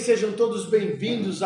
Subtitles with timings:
[0.00, 1.42] Sejam todos bem-vindos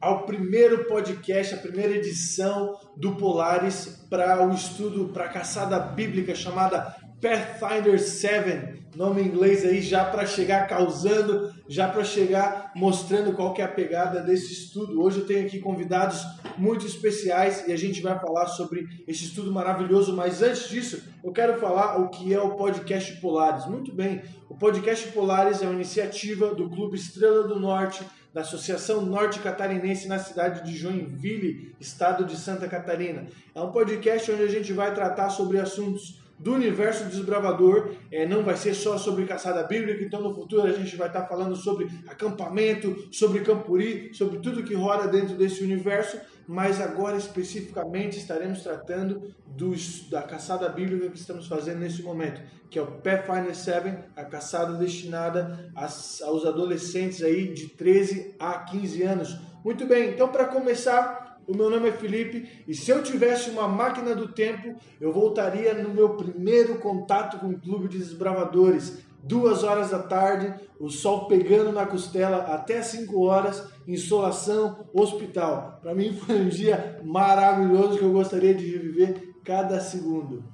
[0.00, 6.32] ao primeiro podcast, a primeira edição do Polaris para o estudo, para a caçada bíblica
[6.32, 13.32] chamada Pathfinder 7, nome em inglês aí, já para chegar causando, já para chegar mostrando
[13.32, 15.02] qual que é a pegada desse estudo.
[15.02, 16.24] Hoje eu tenho aqui convidados
[16.56, 21.32] muito especiais e a gente vai falar sobre esse estudo maravilhoso, mas antes disso, eu
[21.32, 23.66] quero falar o que é o podcast Polaris.
[23.66, 29.04] Muito bem, o podcast Polaris é uma iniciativa do Clube Estrela do Norte, da Associação
[29.04, 33.26] Norte Catarinense na cidade de Joinville, estado de Santa Catarina.
[33.52, 37.94] É um podcast onde a gente vai tratar sobre assuntos do universo desbravador.
[38.10, 41.26] É, não vai ser só sobre caçada bíblica, então no futuro a gente vai estar
[41.26, 48.16] falando sobre acampamento, sobre campuri, sobre tudo que roda dentro desse universo, mas agora especificamente
[48.16, 53.54] estaremos tratando dos, da caçada bíblica que estamos fazendo nesse momento, que é o Pathfinder
[53.54, 59.38] 7, a caçada destinada aos adolescentes aí de 13 a 15 anos.
[59.64, 63.66] Muito bem, então para começar, o meu nome é Felipe e se eu tivesse uma
[63.66, 69.02] máquina do tempo, eu voltaria no meu primeiro contato com o Clube de Desbravadores.
[69.24, 75.78] Duas horas da tarde, o sol pegando na costela até cinco horas, insolação, hospital.
[75.82, 80.44] Para mim foi um dia maravilhoso que eu gostaria de reviver cada segundo.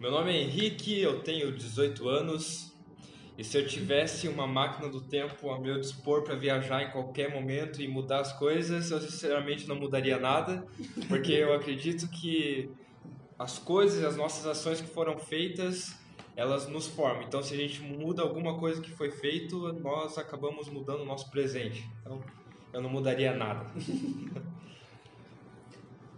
[0.00, 2.67] Meu nome é Henrique, eu tenho 18 anos,
[3.38, 7.32] e se eu tivesse uma máquina do tempo a meu dispor para viajar em qualquer
[7.32, 10.66] momento e mudar as coisas, eu sinceramente não mudaria nada,
[11.06, 12.68] porque eu acredito que
[13.38, 15.96] as coisas, as nossas ações que foram feitas,
[16.34, 17.22] elas nos formam.
[17.22, 21.30] Então, se a gente muda alguma coisa que foi feito, nós acabamos mudando o nosso
[21.30, 21.88] presente.
[22.00, 22.20] Então,
[22.72, 23.70] eu não mudaria nada.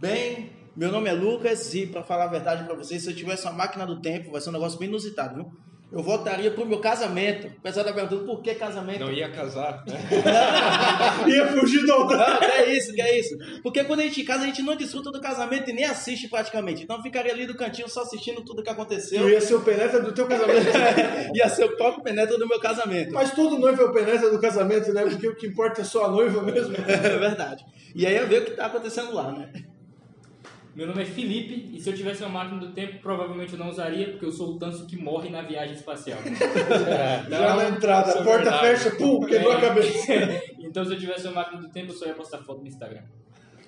[0.01, 3.45] Bem, meu nome é Lucas e para falar a verdade para vocês, se eu tivesse
[3.45, 5.70] uma máquina do tempo, vai ser um negócio bem inusitado, viu?
[5.93, 7.49] Eu votaria pro meu casamento.
[7.49, 9.01] O pessoal tá perguntando por que casamento.
[9.01, 9.99] Não ia casar, né?
[11.27, 12.43] ia fugir do altar.
[12.43, 13.37] é isso, que é isso.
[13.63, 16.85] Porque quando a gente casa, a gente não desfruta do casamento e nem assiste praticamente.
[16.85, 19.23] Então ficaria ali do cantinho só assistindo tudo que aconteceu.
[19.23, 20.67] Eu ia ser o penetra do teu casamento.
[21.35, 23.13] ia ser o próprio penetra do meu casamento.
[23.13, 25.03] Mas todo noivo é o penetra do casamento, né?
[25.03, 26.75] Porque o que importa é só a noiva mesmo.
[26.77, 27.65] é verdade.
[27.95, 29.51] E aí é ver o que tá acontecendo lá, né?
[30.75, 33.69] Meu nome é Felipe e se eu tivesse uma máquina do tempo, provavelmente eu não
[33.69, 36.19] usaria, porque eu sou o tanso que morre na viagem espacial.
[36.21, 38.61] É, Já na entrada, a porta verdade.
[38.61, 39.57] fecha, pum, quebrou é.
[39.57, 40.13] a cabeça.
[40.61, 43.03] então se eu tivesse uma máquina do tempo, eu só ia postar foto no Instagram.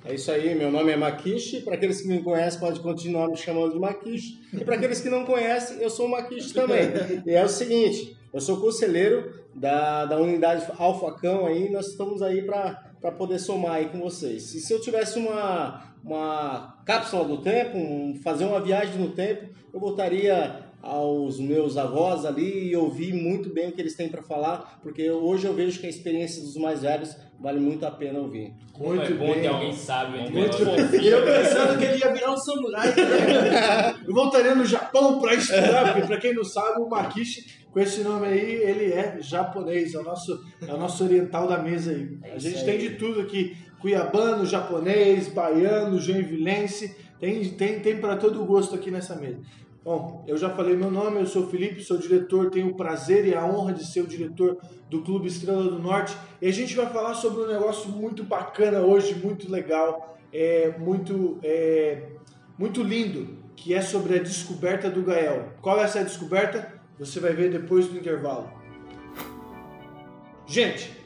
[0.04, 1.60] É isso aí, meu nome é Maquiche.
[1.60, 4.40] Para aqueles que me conhecem, pode continuar me chamando de Maquiche.
[4.52, 6.90] E para aqueles que não conhecem, eu sou Maquiche também.
[7.24, 12.42] E é o seguinte, eu sou conselheiro da, da unidade Alfacão aí, nós estamos aí
[12.42, 14.54] para poder somar aí com vocês.
[14.54, 19.48] E se eu tivesse uma, uma cápsula do tempo, um, fazer uma viagem no tempo,
[19.72, 24.20] eu voltaria aos meus avós ali e ouvir muito bem o que eles têm para
[24.20, 28.18] falar, porque hoje eu vejo que a experiência dos mais velhos vale muito a pena
[28.18, 28.52] ouvir.
[28.76, 29.42] Muito é bom bem.
[29.42, 30.96] ter alguém sábio entre muito.
[30.96, 32.88] E eu pensando que ele ia virar um samurai.
[32.88, 33.94] Né?
[34.06, 38.02] eu voltaria no Japão para estudar, porque para quem não sabe, o Makishi, com esse
[38.02, 42.18] nome aí, ele é japonês, é o nosso, é o nosso oriental da mesa aí.
[42.24, 42.64] É a gente aí.
[42.64, 48.74] tem de tudo aqui cuiabano, japonês, baiano, joinvilense, tem, tem, tem para todo o gosto
[48.76, 49.40] aqui nessa mesa.
[49.84, 53.34] Bom, eu já falei meu nome, eu sou Felipe, sou diretor, tenho o prazer e
[53.34, 54.56] a honra de ser o diretor
[54.88, 56.16] do Clube Estrela do Norte.
[56.40, 61.40] E a gente vai falar sobre um negócio muito bacana hoje, muito legal, é, muito,
[61.42, 62.10] é,
[62.56, 65.54] muito lindo, que é sobre a descoberta do Gael.
[65.60, 66.80] Qual é essa descoberta?
[67.00, 68.48] Você vai ver depois do intervalo.
[70.46, 70.96] Gente,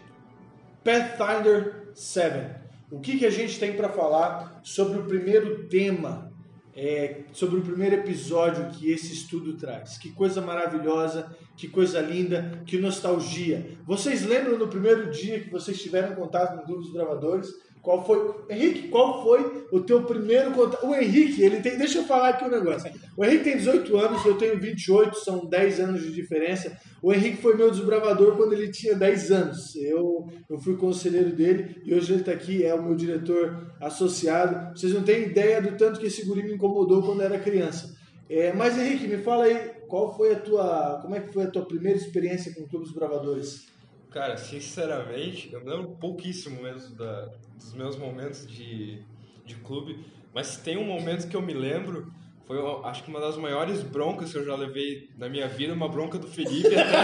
[0.84, 6.32] Pathfinder 7 o que, que a gente tem para falar sobre o primeiro tema,
[6.74, 9.98] é, sobre o primeiro episódio que esse estudo traz?
[9.98, 13.76] Que coisa maravilhosa, que coisa linda, que nostalgia.
[13.84, 17.48] Vocês lembram no primeiro dia que vocês tiveram contato com os gravadores?
[17.86, 20.84] Qual foi, Henrique, qual foi o teu primeiro contato?
[20.84, 22.90] O Henrique, ele tem, deixa eu falar aqui um negócio.
[23.16, 26.76] O Henrique tem 18 anos, eu tenho 28, são 10 anos de diferença.
[27.00, 29.76] O Henrique foi meu desbravador quando ele tinha 10 anos.
[29.76, 34.76] Eu, eu fui conselheiro dele e hoje ele está aqui, é o meu diretor associado.
[34.76, 37.94] Vocês não têm ideia do tanto que esse guri me incomodou quando era criança.
[38.28, 39.54] É, mas Henrique, me fala aí,
[39.86, 42.86] qual foi a tua, como é que foi a tua primeira experiência com o Clube
[42.86, 43.75] dos Bravadores?
[44.16, 49.02] Cara, sinceramente, eu me lembro pouquíssimo mesmo da, dos meus momentos de,
[49.44, 50.02] de clube,
[50.32, 52.10] mas tem um momento que eu me lembro,
[52.46, 55.86] Foi, acho que uma das maiores broncas que eu já levei na minha vida, uma
[55.86, 56.96] bronca do Felipe até.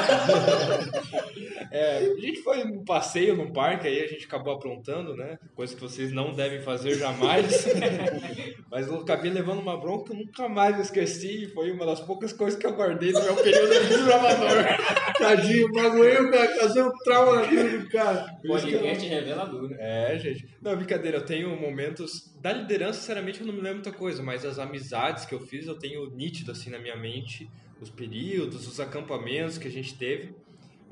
[1.73, 5.39] É, a gente foi num passeio num parque, aí a gente acabou aprontando, né?
[5.55, 7.67] Coisa que vocês não devem fazer jamais.
[8.71, 11.47] Mas eu acabei levando uma bronca que eu nunca mais esqueci.
[11.55, 14.65] Foi uma das poucas coisas que eu guardei no meu período de desbravador.
[15.19, 18.27] Tadinho, magoei o cara, causei um trauma na vida do cara.
[18.47, 19.69] Podcast revelador.
[19.71, 19.77] né?
[19.79, 20.47] É, gente.
[20.61, 22.33] Não, brincadeira, eu tenho momentos.
[22.41, 25.67] Da liderança, sinceramente, eu não me lembro muita coisa, mas as amizades que eu fiz
[25.67, 27.49] eu tenho nítido assim na minha mente.
[27.81, 30.35] Os períodos, os acampamentos que a gente teve.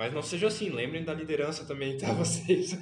[0.00, 2.10] Mas não seja assim, lembrem da liderança também, tá?
[2.14, 2.74] Vocês.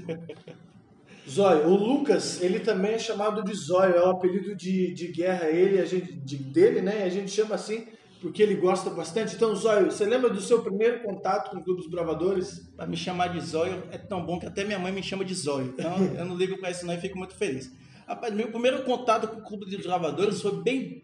[1.28, 5.50] Zóio, o Lucas, ele também é chamado de Zóio, é o apelido de, de guerra
[5.50, 7.02] ele, a gente, de, dele, né?
[7.02, 7.88] A gente chama assim
[8.20, 9.34] porque ele gosta bastante.
[9.34, 12.70] Então, Zóio, você lembra do seu primeiro contato com o Clube dos Bravadores?
[12.76, 15.34] Pra me chamar de Zóio é tão bom que até minha mãe me chama de
[15.34, 15.74] Zóio.
[15.76, 17.68] Então eu não ligo pra isso não e fico muito feliz.
[18.06, 21.02] Rapaz, meu primeiro contato com o Clube dos Gravadores foi bem,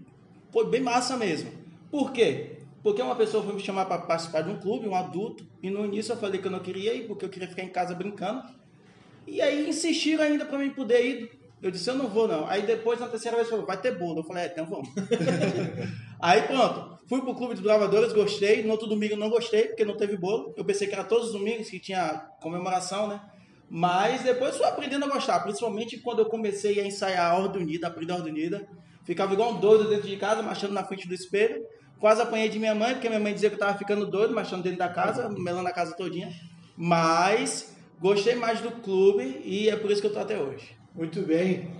[0.52, 1.50] foi bem massa mesmo.
[1.90, 2.53] Por quê?
[2.84, 5.86] Porque uma pessoa foi me chamar para participar de um clube, um adulto, e no
[5.86, 8.42] início eu falei que eu não queria ir, porque eu queria ficar em casa brincando.
[9.26, 11.40] E aí insistiram ainda para mim poder ir.
[11.62, 12.46] Eu disse, eu não vou não.
[12.46, 14.20] Aí depois, na terceira vez, falou, vai ter bolo.
[14.20, 14.90] Eu falei, é, então vamos.
[16.20, 18.62] aí pronto, fui pro Clube dos Bravadores, gostei.
[18.62, 20.52] No outro domingo não gostei, porque não teve bolo.
[20.54, 23.18] Eu pensei que era todos os domingos que tinha comemoração, né?
[23.70, 27.86] Mas depois fui aprendendo a gostar, principalmente quando eu comecei a ensaiar a Ordem Unida,
[27.86, 28.68] aprender a Ordem Unida.
[29.04, 31.64] Ficava igual um doido dentro de casa, marchando na frente do espelho.
[32.04, 34.62] Quase apanhei de minha mãe, porque minha mãe dizia que eu tava ficando doido, marchando
[34.62, 36.30] dentro da casa, melando a casa todinha.
[36.76, 40.76] Mas gostei mais do clube e é por isso que eu tô até hoje.
[40.94, 41.74] Muito bem.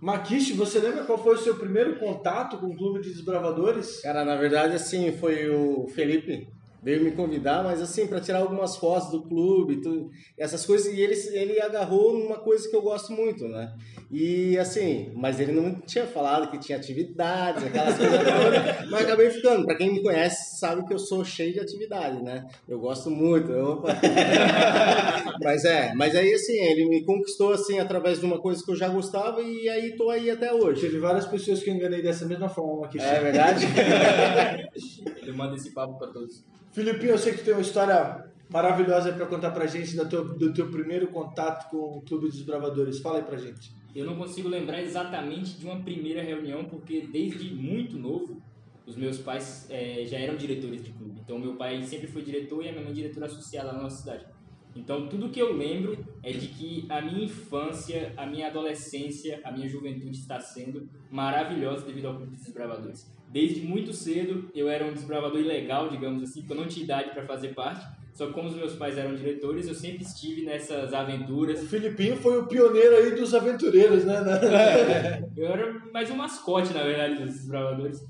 [0.00, 4.00] Maquiche, você lembra qual foi o seu primeiro contato com o Clube de Desbravadores?
[4.00, 6.53] Cara, na verdade, assim, foi o Felipe
[6.84, 11.00] veio me convidar, mas assim, para tirar algumas fotos do clube, tudo, essas coisas, e
[11.00, 13.72] ele, ele agarrou numa coisa que eu gosto muito, né?
[14.10, 19.30] E assim, mas ele não tinha falado que tinha atividades, aquelas coisas todas, mas acabei
[19.30, 19.64] ficando.
[19.64, 22.46] Para quem me conhece, sabe que eu sou cheio de atividade, né?
[22.68, 23.50] Eu gosto muito.
[23.50, 23.82] eu-
[25.42, 28.76] mas é, mas aí assim, ele me conquistou assim através de uma coisa que eu
[28.76, 30.82] já gostava e aí tô aí até hoje.
[30.82, 33.04] Teve várias pessoas que eu enganei dessa mesma forma, Maquiche.
[33.04, 33.64] É verdade?
[35.26, 36.44] Eu mando esse papo pra todos.
[36.74, 40.36] Filipinho, eu sei que tu tem uma história maravilhosa para contar pra gente do teu,
[40.36, 42.98] do teu primeiro contato com o Clube dos Bravadores.
[42.98, 43.72] Fala aí pra gente.
[43.94, 48.42] Eu não consigo lembrar exatamente de uma primeira reunião, porque desde muito novo,
[48.84, 51.20] os meus pais eh, já eram diretores de clube.
[51.24, 54.26] Então, meu pai sempre foi diretor e a minha mãe diretora associada na nossa cidade.
[54.74, 59.52] Então, tudo que eu lembro é de que a minha infância, a minha adolescência, a
[59.52, 63.08] minha juventude está sendo maravilhosa devido ao Clube dos Desbravadores.
[63.34, 67.10] Desde muito cedo, eu era um desbravador ilegal, digamos assim, porque eu não tinha idade
[67.10, 67.84] para fazer parte.
[68.12, 71.68] Só que como os meus pais eram diretores, eu sempre estive nessas O aventuras.
[71.68, 74.20] Filipinho foi o pioneiro aí dos aventureiros, né?
[74.20, 74.38] Na-
[75.36, 78.06] Eu era mais um mascote, na verdade, dos desbravadores.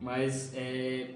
[0.00, 1.06] Mas é,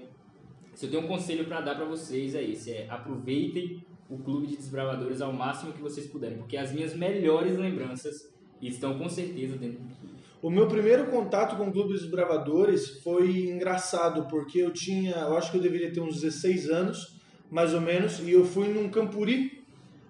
[0.73, 4.47] se eu tenho um conselho para dar para vocês é esse: é aproveitem o clube
[4.47, 9.57] de desbravadores ao máximo que vocês puderem, porque as minhas melhores lembranças estão com certeza
[9.57, 10.18] dentro do clube.
[10.41, 15.37] O meu primeiro contato com o Clube dos Bravadores foi engraçado, porque eu tinha, eu
[15.37, 17.19] acho que eu deveria ter uns 16 anos,
[17.51, 19.59] mais ou menos, e eu fui num campuri.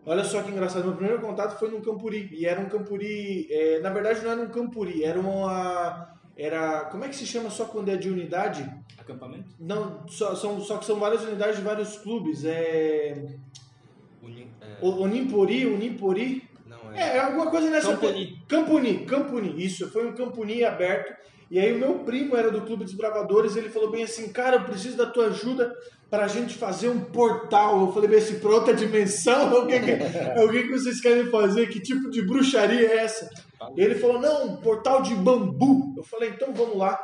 [0.06, 3.80] Olha só que engraçado, meu primeiro contato foi num campuri, e era um campuri, é,
[3.80, 7.66] na verdade não era um campuri, era uma, era, como é que se chama só
[7.66, 8.70] quando é de unidade?
[9.00, 9.50] Acampamento?
[9.60, 13.36] Não, só, são, só que são várias unidades de vários clubes, é,
[14.22, 16.49] Uni- é, O- Onimpori, Unimpori,
[17.00, 17.92] é, é alguma coisa nessa.
[17.92, 18.44] Campuni.
[18.48, 19.90] Campuni, Campuni, isso.
[19.92, 21.14] Foi um Campuni aberto.
[21.52, 24.58] E aí o meu primo era do Clube dos Bravadores, ele falou bem assim, cara,
[24.58, 25.74] eu preciso da tua ajuda
[26.08, 27.82] pra gente fazer um portal.
[27.82, 29.50] Eu falei bem assim, pra outra dimensão?
[29.60, 29.94] O que, que,
[30.44, 31.68] o que, que vocês querem fazer?
[31.68, 33.28] Que tipo de bruxaria é essa?
[33.76, 35.94] E ele falou, não, um portal de bambu.
[35.98, 37.00] Eu falei, então vamos lá.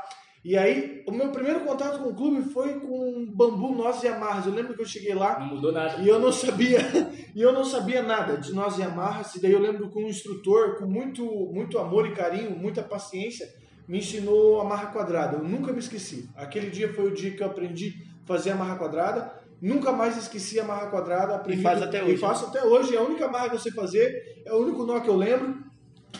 [0.46, 4.46] E aí, o meu primeiro contato com o clube foi com bambu, nós e amarras.
[4.46, 6.00] Eu lembro que eu cheguei lá, Não mudou nada.
[6.04, 6.78] e eu não sabia,
[7.34, 10.08] e eu não sabia nada de nós e amarras, e daí eu lembro que um
[10.08, 13.52] instrutor, com muito, muito amor e carinho, muita paciência,
[13.88, 15.38] me ensinou a marra quadrada.
[15.38, 16.30] Eu nunca me esqueci.
[16.36, 19.34] Aquele dia foi o dia que eu aprendi a fazer a marra quadrada.
[19.60, 21.36] Nunca mais esqueci a marra quadrada.
[21.36, 22.96] Aprendi, faz até hoje, E faço até hoje.
[22.96, 24.44] É a única marra que eu sei fazer.
[24.46, 25.64] É o único nó que eu lembro.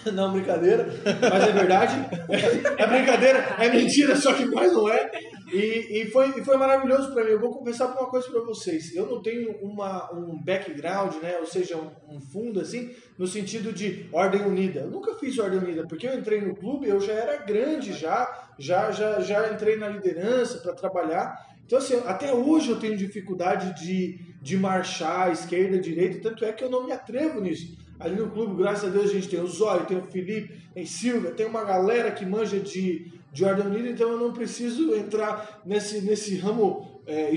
[0.13, 1.95] Não, brincadeira, mas é verdade.
[2.77, 5.09] É brincadeira, é mentira, só que mais não é.
[5.51, 7.31] E, e foi, e foi maravilhoso para mim.
[7.31, 8.93] Eu vou confessar uma coisa para vocês.
[8.95, 11.37] Eu não tenho uma, um background, né?
[11.39, 14.81] ou seja, um, um fundo assim, no sentido de ordem unida.
[14.81, 18.27] Eu nunca fiz ordem unida, porque eu entrei no clube, eu já era grande, já,
[18.59, 21.35] já, já, já entrei na liderança para trabalhar.
[21.65, 26.63] Então, assim, até hoje eu tenho dificuldade de, de marchar esquerda, direita, tanto é que
[26.63, 27.75] eu não me atrevo nisso.
[27.99, 30.85] Ali no clube, graças a Deus, a gente tem o Zóio, tem o Felipe, tem
[30.85, 35.63] Silvia, tem uma galera que manja de, de Ordem Unida, então eu não preciso entrar
[35.65, 37.33] nesse, nesse ramo é,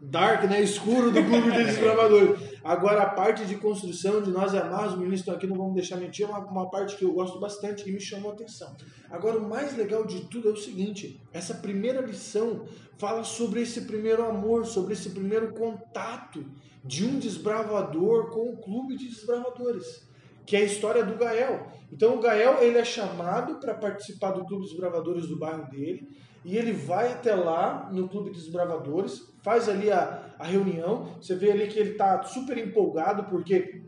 [0.00, 2.40] dark, né, escuro do Clube de Desbravadores.
[2.62, 5.96] Agora, a parte de construção, de nós amarmos, os meninos estão aqui, não vamos deixar
[5.96, 8.76] mentir, é uma, uma parte que eu gosto bastante e me chamou a atenção.
[9.10, 12.66] Agora, o mais legal de tudo é o seguinte: essa primeira lição
[12.98, 16.44] fala sobre esse primeiro amor, sobre esse primeiro contato
[16.84, 20.06] de um desbravador com o clube de desbravadores,
[20.44, 21.66] que é a história do Gael.
[21.90, 26.08] Então, o Gael ele é chamado para participar do clube dos bravadores do bairro dele.
[26.44, 31.16] E ele vai até lá no Clube dos Bravadores, faz ali a, a reunião.
[31.20, 33.82] Você vê ali que ele tá super empolgado, porque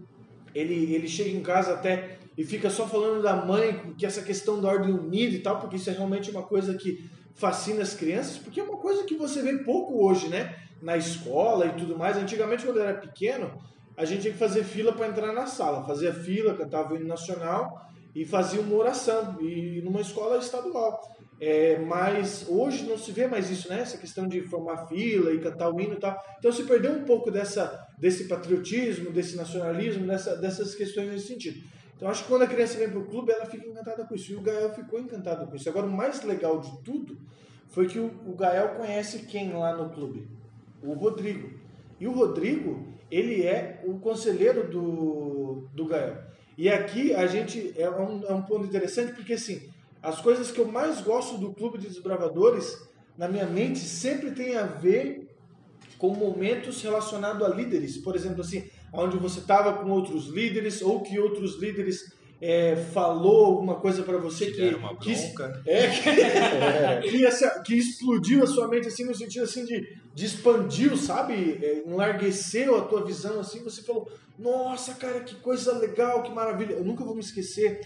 [0.55, 4.61] ele, ele chega em casa até e fica só falando da mãe, que essa questão
[4.61, 8.39] da ordem unida e tal, porque isso é realmente uma coisa que fascina as crianças,
[8.39, 10.55] porque é uma coisa que você vê pouco hoje, né?
[10.81, 12.17] Na escola e tudo mais.
[12.17, 13.51] Antigamente, quando eu era pequeno,
[13.97, 15.85] a gente tinha que fazer fila para entrar na sala.
[15.85, 21.01] Fazia fila, cantava o hino nacional e fazia uma oração, e numa escola estadual.
[21.45, 23.81] É, mas hoje não se vê mais isso, né?
[23.81, 26.17] Essa questão de formar fila e cantar o hino e tal.
[26.39, 31.61] Então se perdeu um pouco dessa, desse patriotismo, desse nacionalismo, dessa, dessas questões nesse sentido.
[31.97, 34.31] Então acho que quando a criança vem para o clube, ela fica encantada com isso.
[34.31, 35.69] E o Gael ficou encantado com isso.
[35.69, 37.19] Agora, o mais legal de tudo
[37.71, 40.29] foi que o, o Gael conhece quem lá no clube?
[40.81, 41.51] O Rodrigo.
[41.99, 46.23] E o Rodrigo, ele é o conselheiro do, do Gael.
[46.57, 49.72] E aqui a gente é um, é um ponto interessante porque assim,
[50.03, 52.77] as coisas que eu mais gosto do Clube de Desbravadores,
[53.17, 55.29] na minha mente, sempre tem a ver
[55.99, 57.97] com momentos relacionados a líderes.
[57.99, 63.45] Por exemplo, assim, onde você estava com outros líderes ou que outros líderes é, falou
[63.45, 65.13] alguma coisa para você que, Deram uma que,
[65.65, 65.87] é,
[67.01, 70.97] que, que, essa- que explodiu a sua mente assim no sentido assim de, de expandiu,
[70.97, 71.61] sabe?
[71.63, 73.63] É, enlargueceu a tua visão assim.
[73.63, 76.73] Você falou, nossa, cara, que coisa legal, que maravilha.
[76.73, 77.79] Eu nunca vou me esquecer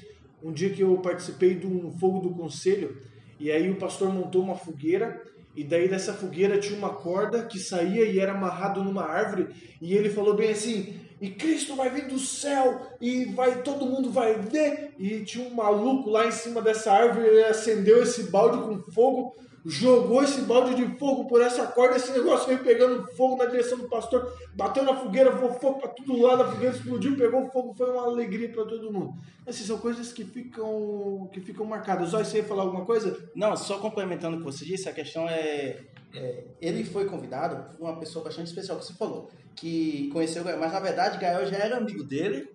[0.42, 2.96] um dia que eu participei de um fogo do conselho
[3.38, 5.22] e aí o pastor montou uma fogueira
[5.54, 9.48] e daí dessa fogueira tinha uma corda que saía e era amarrado numa árvore
[9.80, 14.10] e ele falou bem assim e Cristo vai vir do céu e vai todo mundo
[14.10, 14.92] vai ver.
[14.98, 19.34] E tinha um maluco lá em cima dessa árvore ele acendeu esse balde com fogo
[19.66, 23.78] jogou esse balde de fogo por essa corda esse negócio veio pegando fogo na direção
[23.78, 27.74] do pastor bateu na fogueira voou fogo para todo lado a fogueira explodiu pegou fogo
[27.74, 29.14] foi uma alegria para todo mundo.
[29.46, 32.10] Essas são coisas que ficam que ficam marcadas.
[32.10, 33.30] Zói, você ia falar alguma coisa?
[33.34, 37.86] Não, só complementando o que você disse, a questão é, é, Ele foi convidado por
[37.86, 41.56] uma pessoa bastante especial que você falou, que conheceu Gael, mas na verdade Gael já
[41.56, 42.50] era amigo dele,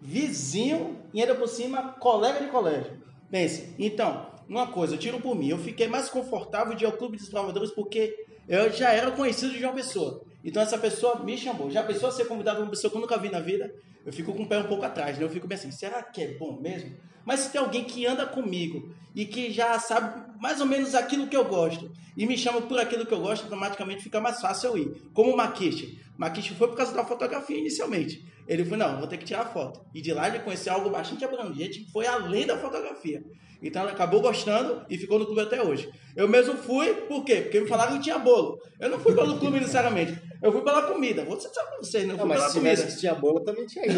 [0.00, 2.92] vizinho e ainda por cima colega de colégio.
[3.30, 6.92] Pense, então, uma coisa, eu tiro por mim, eu fiquei mais confortável de ir ao
[6.92, 10.22] Clube dos Bravadores porque eu já era conhecido de uma pessoa.
[10.44, 11.70] Então essa pessoa me chamou.
[11.70, 13.74] Já a pessoa ser convidada por uma pessoa que eu nunca vi na vida,
[14.06, 15.24] eu fico com o pé um pouco atrás, né?
[15.24, 16.96] Eu fico bem assim, será que é bom mesmo?
[17.24, 21.26] Mas se tem alguém que anda comigo e que já sabe mais ou menos aquilo
[21.26, 24.70] que eu gosto e me chama por aquilo que eu gosto, automaticamente fica mais fácil
[24.70, 25.02] eu ir.
[25.12, 25.98] Como o Makishi.
[26.16, 28.24] Makishi foi por causa da fotografia inicialmente.
[28.46, 29.80] Ele falou, não, vou ter que tirar foto.
[29.92, 33.24] E de lá ele conheceu algo bastante abrangente que foi além da fotografia.
[33.60, 35.90] Então ele acabou gostando e ficou no clube até hoje.
[36.14, 37.40] Eu mesmo fui, por quê?
[37.40, 38.60] Porque me falaram que tinha bolo.
[38.78, 40.16] Eu não fui pelo clube necessariamente.
[40.42, 41.24] Eu fui pela comida.
[41.24, 41.34] Pra
[41.78, 42.12] vocês, né?
[42.12, 42.82] Eu Não, fui mas pela se comida.
[42.86, 43.95] que tinha bola, também tinha ido.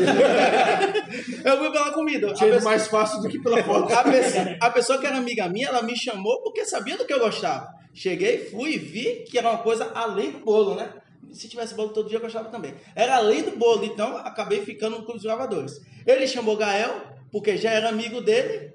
[1.44, 2.32] Eu fui pela comida.
[2.34, 5.48] Tinha pessoa- mais fácil do que pela foto a pessoa, a pessoa que era amiga
[5.48, 7.68] minha, ela me chamou porque sabia do que eu gostava.
[7.94, 10.90] Cheguei, fui e vi que era uma coisa além do bolo, né?
[11.32, 12.74] Se tivesse bolo todo dia, eu gostava também.
[12.94, 15.80] Era além do bolo, então acabei ficando no Clube dos Gravadores.
[16.06, 18.72] Ele chamou Gael, porque já era amigo dele.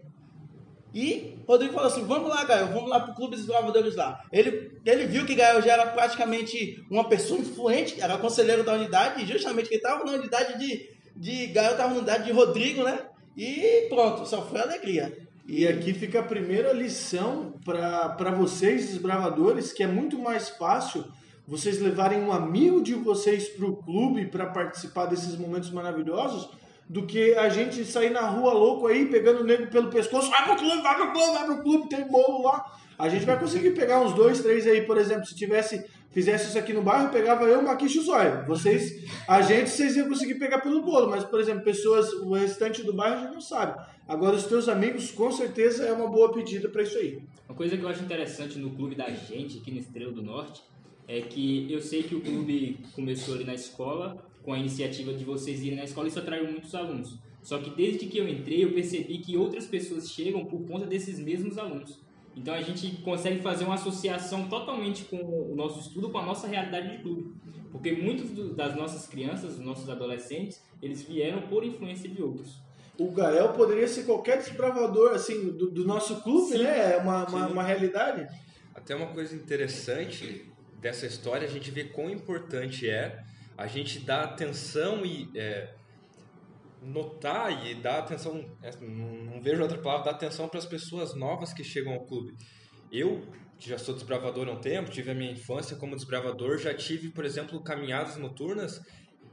[0.93, 4.21] E Rodrigo falou assim: vamos lá, Gael, vamos lá pro Clube dos Gravadores lá.
[4.31, 9.23] Ele, ele viu que Gael já era praticamente uma pessoa influente, era conselheiro da unidade,
[9.23, 12.99] e justamente que estava na unidade de, de na unidade de Rodrigo, né?
[13.35, 15.15] E pronto, só foi alegria.
[15.47, 21.03] E aqui fica a primeira lição para vocês, desbravadores, que é muito mais fácil
[21.45, 26.49] vocês levarem um amigo de vocês para o clube para participar desses momentos maravilhosos
[26.89, 30.45] do que a gente sair na rua louco aí, pegando o nego pelo pescoço, vai
[30.45, 32.65] pro clube, vai pro clube, vai pro clube, tem bolo lá.
[32.97, 36.57] A gente vai conseguir pegar uns dois, três aí, por exemplo, se tivesse, fizesse isso
[36.57, 38.45] aqui no bairro, pegava eu, Maquicho e Zóia.
[38.47, 42.83] Vocês, a gente, vocês iam conseguir pegar pelo bolo, mas, por exemplo, pessoas, o restante
[42.83, 43.83] do bairro gente não sabe.
[44.07, 47.19] Agora, os teus amigos, com certeza, é uma boa pedida para isso aí.
[47.49, 50.61] Uma coisa que eu acho interessante no clube da gente, aqui no Estrela do Norte,
[51.07, 55.23] é que eu sei que o clube começou ali na escola, com a iniciativa de
[55.23, 57.17] vocês irem na escola, isso atraiu muitos alunos.
[57.41, 61.19] Só que desde que eu entrei, eu percebi que outras pessoas chegam por conta desses
[61.19, 61.99] mesmos alunos.
[62.35, 66.47] Então a gente consegue fazer uma associação totalmente com o nosso estudo, com a nossa
[66.47, 67.33] realidade de clube.
[67.71, 72.61] Porque muitos do- das nossas crianças, dos nossos adolescentes, eles vieram por influência de outros.
[72.99, 76.93] o Gael poderia ser qualquer desbravador assim do, do nosso clube, Sim, né?
[76.93, 78.27] É uma, uma, uma realidade.
[78.75, 80.45] Até uma coisa interessante
[80.79, 83.23] dessa história, a gente vê quão importante é
[83.57, 85.69] a gente dar atenção e é,
[86.83, 91.53] notar e dar atenção, é, não vejo outra palavra, dar atenção para as pessoas novas
[91.53, 92.33] que chegam ao clube.
[92.91, 93.25] Eu,
[93.57, 97.09] que já sou desbravador há um tempo, tive a minha infância como desbravador, já tive,
[97.09, 98.81] por exemplo, caminhadas noturnas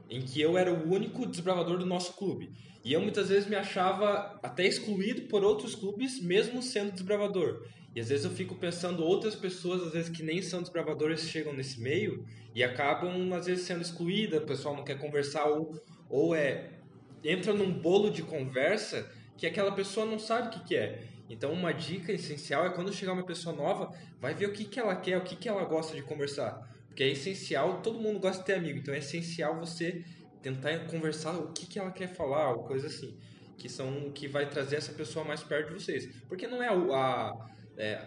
[0.09, 2.51] em que eu era o único desbravador do nosso clube.
[2.83, 7.65] E eu muitas vezes me achava até excluído por outros clubes, mesmo sendo desbravador.
[7.95, 11.53] E às vezes eu fico pensando outras pessoas, às vezes que nem são desbravadores, chegam
[11.53, 15.79] nesse meio e acabam às vezes sendo excluídas, o pessoal não quer conversar ou,
[16.09, 16.80] ou é
[17.23, 21.03] entra num bolo de conversa que aquela pessoa não sabe o que, que é.
[21.29, 24.79] Então uma dica essencial é quando chegar uma pessoa nova, vai ver o que, que
[24.79, 26.69] ela quer, o que, que ela gosta de conversar.
[26.87, 30.03] Porque é essencial, todo mundo gosta de ter amigo, então é essencial você
[30.41, 33.17] tentar conversar o que, que ela quer falar, ou coisa assim.
[33.57, 36.09] Que são o que vai trazer essa pessoa mais perto de vocês.
[36.27, 37.33] Porque não é a.
[37.77, 38.05] é,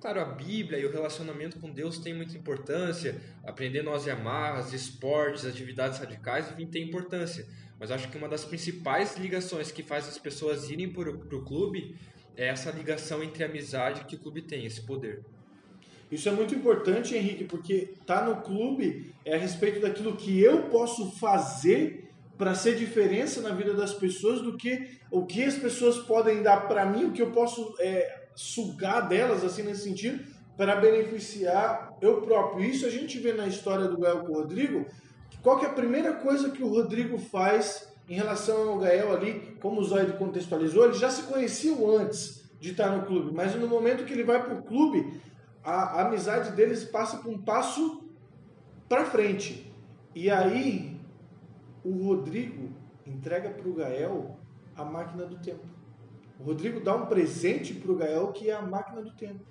[0.00, 3.20] claro, a Bíblia e o relacionamento com Deus tem muita importância.
[3.44, 7.46] Aprender nós e amarras, esportes, atividades radicais, enfim, tem importância.
[7.78, 11.96] Mas acho que uma das principais ligações que faz as pessoas irem para o clube
[12.36, 15.24] é essa ligação entre amizade que o clube tem, esse poder.
[16.10, 20.62] Isso é muito importante, Henrique, porque tá no clube é a respeito daquilo que eu
[20.64, 22.08] posso fazer
[22.38, 26.68] para ser diferença na vida das pessoas do que o que as pessoas podem dar
[26.68, 30.24] para mim, o que eu posso é, sugar delas, assim, nesse sentido,
[30.56, 32.64] para beneficiar eu próprio.
[32.64, 34.86] Isso a gente vê na história do Gael com o Rodrigo.
[35.42, 39.56] Qual que é a primeira coisa que o Rodrigo faz em relação ao Gael ali,
[39.60, 43.68] como o Zoide contextualizou, eles já se conheciam antes de estar no clube, mas no
[43.68, 45.20] momento que ele vai para o clube,
[45.62, 48.02] a, a amizade deles passa por um passo
[48.88, 49.72] para frente.
[50.14, 50.98] E aí
[51.84, 52.70] o Rodrigo
[53.06, 54.38] entrega para o Gael
[54.74, 55.66] a máquina do tempo.
[56.40, 59.44] O Rodrigo dá um presente para o Gael que é a máquina do tempo.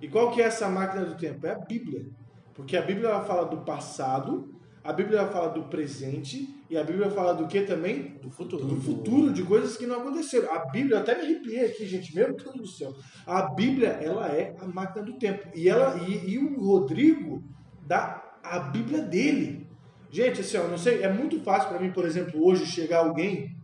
[0.00, 1.46] E qual que é essa máquina do tempo?
[1.46, 2.06] É a Bíblia.
[2.54, 4.51] Porque a Bíblia ela fala do passado,
[4.84, 8.18] a Bíblia fala do presente e a Bíblia fala do que também?
[8.20, 8.64] Do futuro.
[8.64, 10.52] do futuro, de coisas que não aconteceram.
[10.52, 12.94] A Bíblia, eu até me arrepiei aqui, gente, meu Deus do céu.
[13.24, 15.48] A Bíblia, ela é a máquina do tempo.
[15.54, 17.44] E, ela, e, e o Rodrigo
[17.86, 19.68] dá a Bíblia dele.
[20.10, 23.56] Gente, assim, ó, não sei, é muito fácil para mim, por exemplo, hoje chegar alguém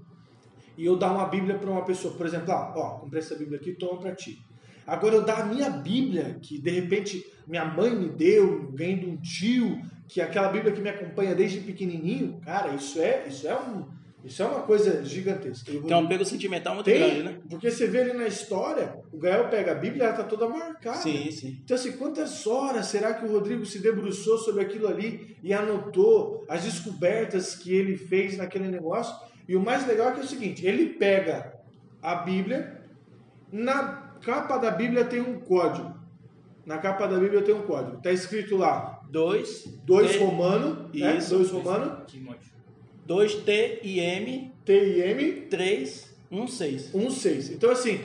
[0.77, 2.15] e eu dar uma Bíblia para uma pessoa.
[2.15, 4.39] Por exemplo, ah, ó, comprei essa Bíblia aqui, toma para ti.
[4.87, 9.07] Agora eu dar a minha Bíblia, que de repente minha mãe me deu, ganhei de
[9.07, 13.55] um tio, que aquela Bíblia que me acompanha desde pequenininho, cara, isso é, isso é
[13.55, 13.87] um,
[14.25, 15.71] isso é uma coisa gigantesca.
[15.71, 17.39] Tem um apego sentimental muito tem, grande, né?
[17.49, 20.97] porque você vê ali na história, o Gael pega a Bíblia, ela tá toda marcada.
[20.97, 21.61] Sim, sim.
[21.63, 26.45] Então, assim, quantas horas será que o Rodrigo se debruçou sobre aquilo ali e anotou
[26.49, 29.15] as descobertas que ele fez naquele negócio?
[29.47, 31.55] E o mais legal é que é o seguinte: ele pega
[32.03, 32.83] a Bíblia,
[33.53, 35.97] na capa da Bíblia tem um código.
[36.67, 37.99] Na capa da Bíblia tem um código.
[37.99, 39.65] Está escrito lá, Dois.
[39.85, 41.17] 2 T- romano, né?
[41.17, 41.31] Isso.
[41.37, 42.51] 2 romano, Timóteo.
[43.07, 46.95] 2 T I M T-I-M, 3 1 6.
[46.95, 47.51] 1, 6.
[47.53, 48.01] Então, assim,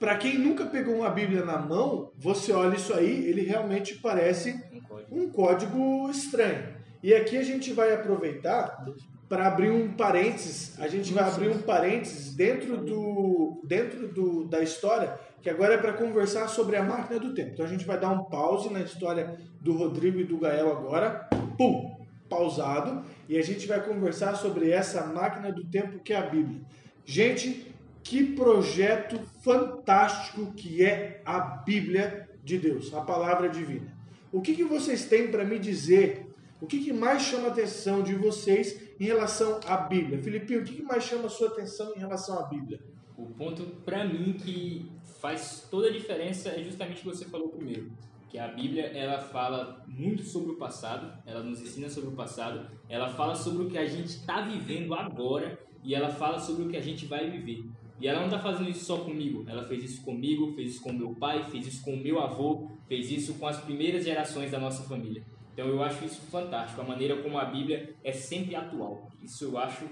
[0.00, 4.52] para quem nunca pegou uma Bíblia na mão, você olha isso aí, ele realmente parece
[4.72, 5.20] Um código.
[5.20, 6.76] um código estranho.
[7.02, 8.84] E aqui a gente vai aproveitar
[9.28, 10.78] para abrir um parênteses.
[10.80, 15.78] A gente vai abrir um parênteses dentro do dentro do, da história, que agora é
[15.78, 17.50] para conversar sobre a máquina do tempo.
[17.52, 21.28] Então a gente vai dar um pause na história do Rodrigo e do Gael agora.
[21.56, 26.26] Pum, pausado e a gente vai conversar sobre essa máquina do tempo que é a
[26.26, 26.60] Bíblia.
[27.04, 33.96] Gente, que projeto fantástico que é a Bíblia de Deus, a palavra divina.
[34.32, 36.26] O que, que vocês têm para me dizer?
[36.60, 40.22] O que, que mais chama a atenção de vocês em relação à Bíblia?
[40.22, 42.80] Filipinho, o que, mais chama a sua atenção em relação à Bíblia?
[43.16, 47.48] O ponto pra mim que faz toda a diferença é justamente o que você falou
[47.48, 47.90] primeiro,
[48.28, 52.68] que a Bíblia ela fala muito sobre o passado, ela nos ensina sobre o passado,
[52.88, 56.68] ela fala sobre o que a gente está vivendo agora e ela fala sobre o
[56.68, 57.64] que a gente vai viver.
[58.00, 60.92] E ela não está fazendo isso só comigo, ela fez isso comigo, fez isso com
[60.92, 64.84] meu pai, fez isso com meu avô, fez isso com as primeiras gerações da nossa
[64.84, 65.24] família.
[65.58, 69.10] Então eu acho isso fantástico, a maneira como a Bíblia é sempre atual.
[69.20, 69.88] Isso eu acho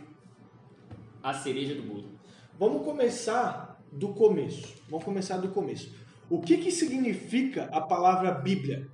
[1.20, 2.16] a cereja do bolo.
[2.56, 4.80] Vamos começar do começo.
[4.88, 5.92] Vamos começar do começo.
[6.30, 8.88] O que, que significa a palavra Bíblia?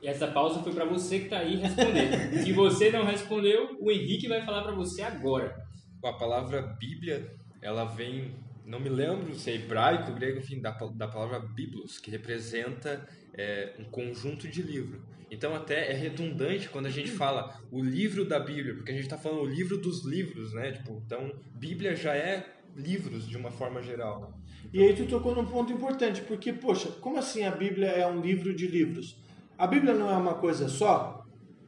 [0.00, 2.38] Essa pausa foi para você que tá aí responder.
[2.40, 5.60] Se você não respondeu, o Henrique vai falar para você agora.
[6.04, 8.32] A palavra Bíblia, ela vem
[8.64, 13.74] não me lembro se é hebraico, grego, enfim, da, da palavra biblos, que representa é,
[13.78, 15.02] um conjunto de livro.
[15.30, 19.04] Então até é redundante quando a gente fala o livro da Bíblia, porque a gente
[19.04, 20.72] está falando o livro dos livros, né?
[20.72, 22.46] Tipo, então Bíblia já é
[22.76, 24.38] livros de uma forma geral.
[24.72, 28.20] E aí tu tocou num ponto importante, porque, poxa, como assim a Bíblia é um
[28.20, 29.16] livro de livros?
[29.56, 31.24] A Bíblia não é uma coisa só?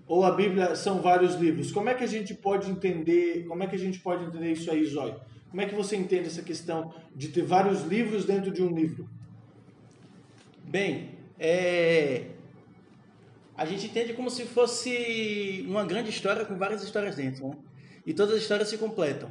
[0.06, 1.72] Ou a Bíblia são vários livros?
[1.72, 4.70] Como é que a gente pode entender, como é que a gente pode entender isso
[4.70, 5.20] aí, Zóio?
[5.50, 9.08] Como é que você entende essa questão de ter vários livros dentro de um livro?
[10.64, 12.26] Bem, é...
[13.56, 17.56] a gente entende como se fosse uma grande história com várias histórias dentro, né?
[18.04, 19.30] E todas as histórias se completam.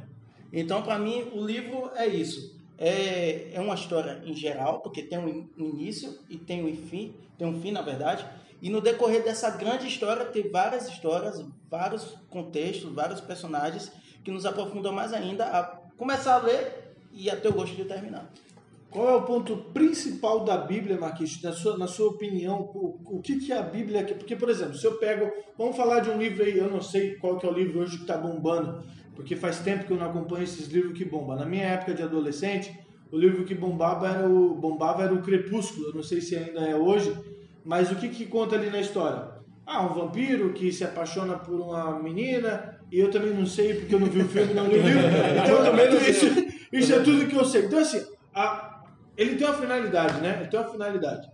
[0.52, 2.56] Então, para mim, o livro é isso.
[2.78, 7.46] É, é uma história em geral, porque tem um início e tem um fim, tem
[7.46, 8.26] um fim, na verdade.
[8.60, 13.92] E no decorrer dessa grande história, tem várias histórias, vários contextos, vários personagens
[14.24, 17.84] que nos aprofundam mais ainda a começar a ler e a ter o gosto de
[17.84, 18.30] terminar.
[18.90, 21.42] Qual é o ponto principal da Bíblia, Marquinhos?
[21.42, 24.04] Na sua, na sua opinião, o, o que, que a Bíblia...
[24.04, 25.30] Porque, por exemplo, se eu pego...
[25.58, 27.96] Vamos falar de um livro aí, eu não sei qual que é o livro hoje
[27.96, 28.82] que está bombando,
[29.14, 31.36] porque faz tempo que eu não acompanho esses livros que bombam.
[31.36, 32.78] Na minha época de adolescente,
[33.10, 36.60] o livro que bombava era o, bombava era o Crepúsculo, eu não sei se ainda
[36.60, 37.16] é hoje,
[37.64, 39.28] mas o que, que conta ali na história?
[39.66, 43.94] Ah, um vampiro que se apaixona por uma menina, e eu também não sei porque
[43.94, 45.02] eu não vi o filme, não li o livro.
[45.44, 46.26] Então, também não isso,
[46.72, 47.64] isso é tudo que eu sei.
[47.64, 48.82] Então, assim, a,
[49.16, 50.38] ele tem uma finalidade, né?
[50.40, 51.28] Ele tem uma finalidade.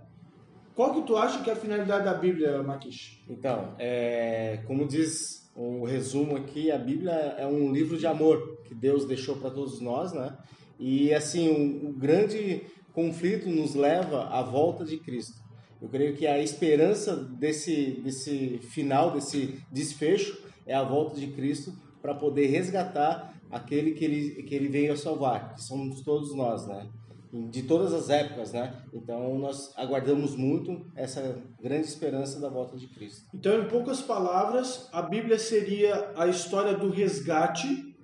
[0.75, 3.23] Qual que tu acha que é a finalidade da Bíblia, Maquish?
[3.29, 8.75] Então, é, como diz o resumo aqui, a Bíblia é um livro de amor que
[8.75, 10.37] Deus deixou para todos nós, né?
[10.79, 12.63] E assim, o um grande
[12.93, 15.43] conflito nos leva à volta de Cristo.
[15.81, 21.73] Eu creio que a esperança desse, desse final, desse desfecho, é a volta de Cristo
[22.01, 26.67] para poder resgatar aquele que ele, que ele veio a salvar, que somos todos nós,
[26.67, 26.89] né?
[27.33, 28.75] de todas as épocas, né?
[28.93, 33.25] Então nós aguardamos muito essa grande esperança da volta de Cristo.
[33.33, 37.97] Então, em poucas palavras, a Bíblia seria a história do resgate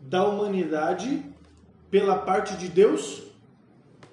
[0.00, 1.22] da humanidade
[1.90, 3.24] pela parte de Deus?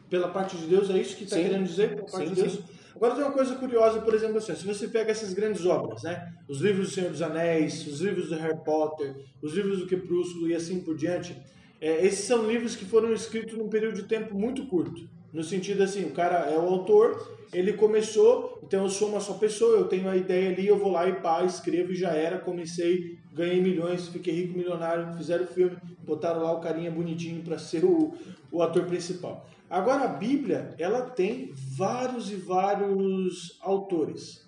[0.10, 1.96] Pela parte de Deus, é isso que está querendo dizer?
[1.96, 2.54] Pela parte sim, de Deus?
[2.54, 2.64] Sim.
[2.98, 6.34] Agora tem uma coisa curiosa, por exemplo, assim, se você pega essas grandes obras, né?
[6.48, 10.50] Os livros do Senhor dos Anéis, os livros do Harry Potter, os livros do Crepúsculo
[10.50, 11.38] e assim por diante,
[11.80, 15.08] é, esses são livros que foram escritos num período de tempo muito curto.
[15.32, 19.34] No sentido assim, o cara é o autor, ele começou, então eu sou uma só
[19.34, 22.40] pessoa, eu tenho a ideia ali, eu vou lá e pá, escrevo e já era,
[22.40, 27.60] comecei, ganhei milhões, fiquei rico, milionário, fizeram o filme, botaram lá o carinha bonitinho para
[27.60, 28.12] ser o,
[28.52, 29.48] o ator principal.
[29.70, 34.48] Agora a Bíblia, ela tem vários e vários autores.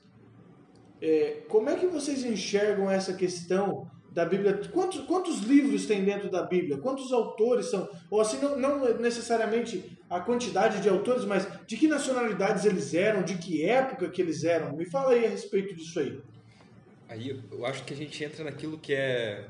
[1.02, 4.60] É, como é que vocês enxergam essa questão da Bíblia.
[4.72, 6.78] Quantos, quantos livros tem dentro da Bíblia?
[6.78, 7.90] Quantos autores são?
[8.10, 13.24] Ou assim, não, não necessariamente a quantidade de autores, mas de que nacionalidades eles eram,
[13.24, 14.76] de que época que eles eram?
[14.76, 16.20] Me fala aí a respeito disso aí.
[17.08, 19.48] Aí eu acho que a gente entra naquilo que é,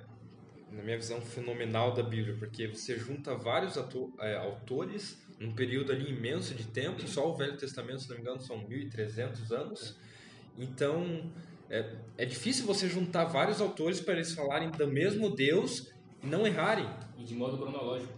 [0.72, 3.76] na minha visão, fenomenal da Bíblia, porque você junta vários
[4.20, 8.21] é, autores num período ali imenso de tempo, só o Velho Testamento, se não me
[8.21, 9.95] engano, são 1.300 anos.
[10.58, 11.32] Então,
[11.69, 16.45] é, é difícil você juntar vários autores para eles falarem do mesmo Deus e não
[16.45, 16.89] errarem.
[17.17, 18.12] E de modo cronológico.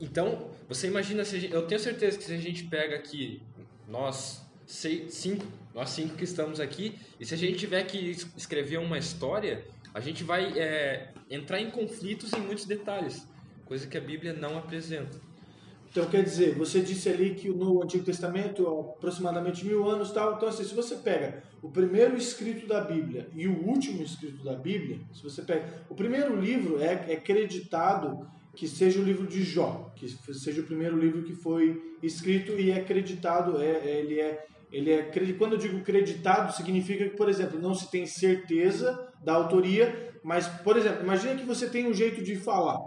[0.00, 3.42] Então, você imagina, se gente, eu tenho certeza que se a gente pega aqui,
[3.88, 8.78] nós seis, cinco, nós cinco que estamos aqui, e se a gente tiver que escrever
[8.78, 13.26] uma história, a gente vai é, entrar em conflitos em muitos detalhes,
[13.64, 15.18] coisa que a Bíblia não apresenta.
[15.94, 20.34] Então, quer dizer, você disse ali que no Antigo Testamento, aproximadamente mil anos tal.
[20.34, 24.56] Então, assim, se você pega o primeiro escrito da Bíblia e o último escrito da
[24.56, 25.84] Bíblia, se você pega.
[25.88, 30.64] O primeiro livro é, é creditado que seja o livro de Jó, que seja o
[30.64, 34.46] primeiro livro que foi escrito e é creditado, é, é ele é.
[34.72, 35.02] Ele é,
[35.38, 40.48] quando eu digo creditado, significa que, por exemplo, não se tem certeza da autoria, mas,
[40.48, 42.80] por exemplo, imagina que você tem um jeito de falar,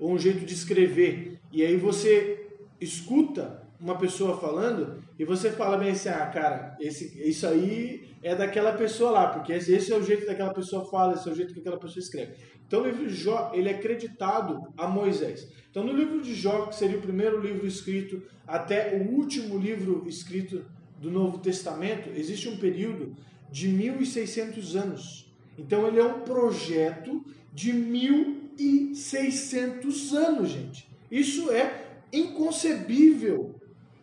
[0.00, 2.39] ou um jeito de escrever, e aí você
[2.80, 8.34] escuta uma pessoa falando e você fala bem assim, ah, cara, esse, isso aí é
[8.34, 11.32] daquela pessoa lá, porque esse, esse é o jeito que aquela pessoa fala, esse é
[11.32, 12.34] o jeito que aquela pessoa escreve.
[12.66, 15.48] Então o livro de Jó, ele é acreditado a Moisés.
[15.70, 20.04] Então no livro de Jó, que seria o primeiro livro escrito até o último livro
[20.06, 20.64] escrito
[21.00, 23.16] do Novo Testamento, existe um período
[23.50, 25.32] de 1600 anos.
[25.58, 30.88] Então ele é um projeto de 1600 anos, gente.
[31.10, 33.54] Isso é inconcebível.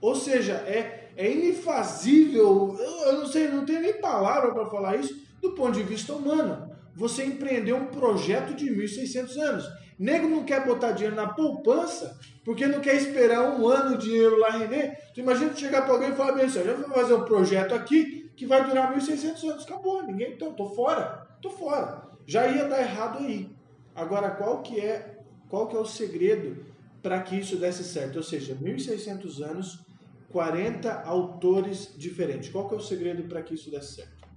[0.02, 2.78] Ou seja, é, é inifazível.
[2.80, 6.13] Eu, eu não sei, não tenho nem palavra para falar isso do ponto de vista
[6.13, 6.72] humano.
[6.96, 9.65] Você empreendeu um projeto de 1.600 anos.
[10.00, 14.39] Nego não quer botar dinheiro na poupança porque não quer esperar um ano o dinheiro
[14.39, 14.98] lá render.
[15.13, 18.46] Tu imagina chegar para alguém e falar bem eu vou fazer um projeto aqui que
[18.46, 19.65] vai durar 1.600 anos.
[19.65, 22.04] Acabou, ninguém, então, tô fora, tô fora.
[22.26, 23.50] Já ia dar errado aí.
[23.96, 25.17] Agora, qual que é,
[25.50, 26.63] qual que é o segredo
[27.08, 28.17] para que isso desse certo?
[28.17, 29.80] Ou seja, 1.600 anos,
[30.28, 32.50] 40 autores diferentes.
[32.50, 34.28] Qual que é o segredo para que isso desse certo?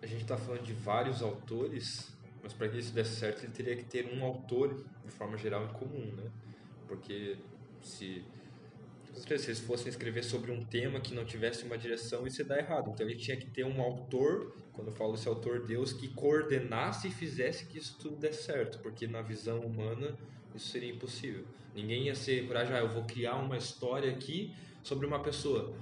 [0.00, 3.74] A gente está falando de vários autores, mas para que isso desse certo, ele teria
[3.74, 6.30] que ter um autor, de forma geral, em comum, né?
[6.86, 7.36] Porque
[7.82, 8.24] se,
[9.14, 12.58] se eles fossem escrever sobre um tema que não tivesse uma direção, isso ia dar
[12.58, 12.90] errado.
[12.90, 17.08] Então ele tinha que ter um autor, quando eu falo esse autor, Deus, que coordenasse
[17.08, 20.16] e fizesse que isso tudo desse certo, porque na visão humana
[20.54, 21.44] isso seria impossível.
[21.74, 25.74] Ninguém ia ser coragem, ah, eu vou criar uma história aqui sobre uma pessoa.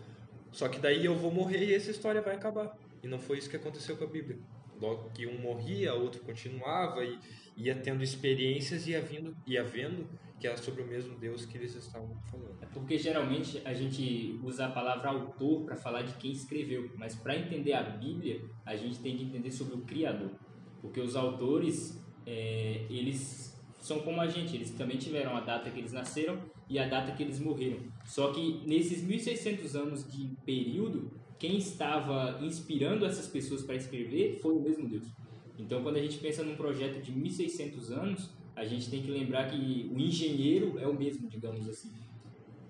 [0.51, 2.77] Só que daí eu vou morrer e essa história vai acabar.
[3.03, 4.39] E não foi isso que aconteceu com a Bíblia.
[4.81, 7.19] Logo que um morria, outro continuava e
[7.57, 10.09] ia tendo experiências e ia, vindo, ia vendo
[10.43, 12.59] que era sobre o mesmo Deus que eles estavam falando.
[12.61, 17.15] É porque geralmente a gente usa a palavra autor para falar de quem escreveu, mas
[17.15, 20.33] para entender a Bíblia a gente tem que entender sobre o Criador,
[20.81, 25.79] porque os autores é, eles são como a gente, eles também tiveram a data que
[25.79, 27.79] eles nasceram e a data que eles morreram.
[28.05, 34.55] Só que nesses 1600 anos de período quem estava inspirando essas pessoas para escrever foi
[34.55, 35.07] o mesmo Deus.
[35.57, 39.51] Então, quando a gente pensa num projeto de 1600 anos, a gente tem que lembrar
[39.51, 41.91] que o engenheiro é o mesmo, digamos assim.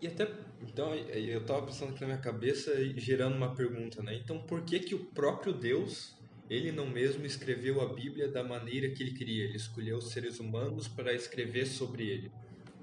[0.00, 0.28] E até,
[0.60, 4.14] então, eu estava pensando aqui na minha cabeça e gerando uma pergunta, né?
[4.16, 6.16] Então, por que que o próprio Deus,
[6.50, 9.44] ele não mesmo escreveu a Bíblia da maneira que ele queria?
[9.44, 12.32] Ele escolheu os seres humanos para escrever sobre ele.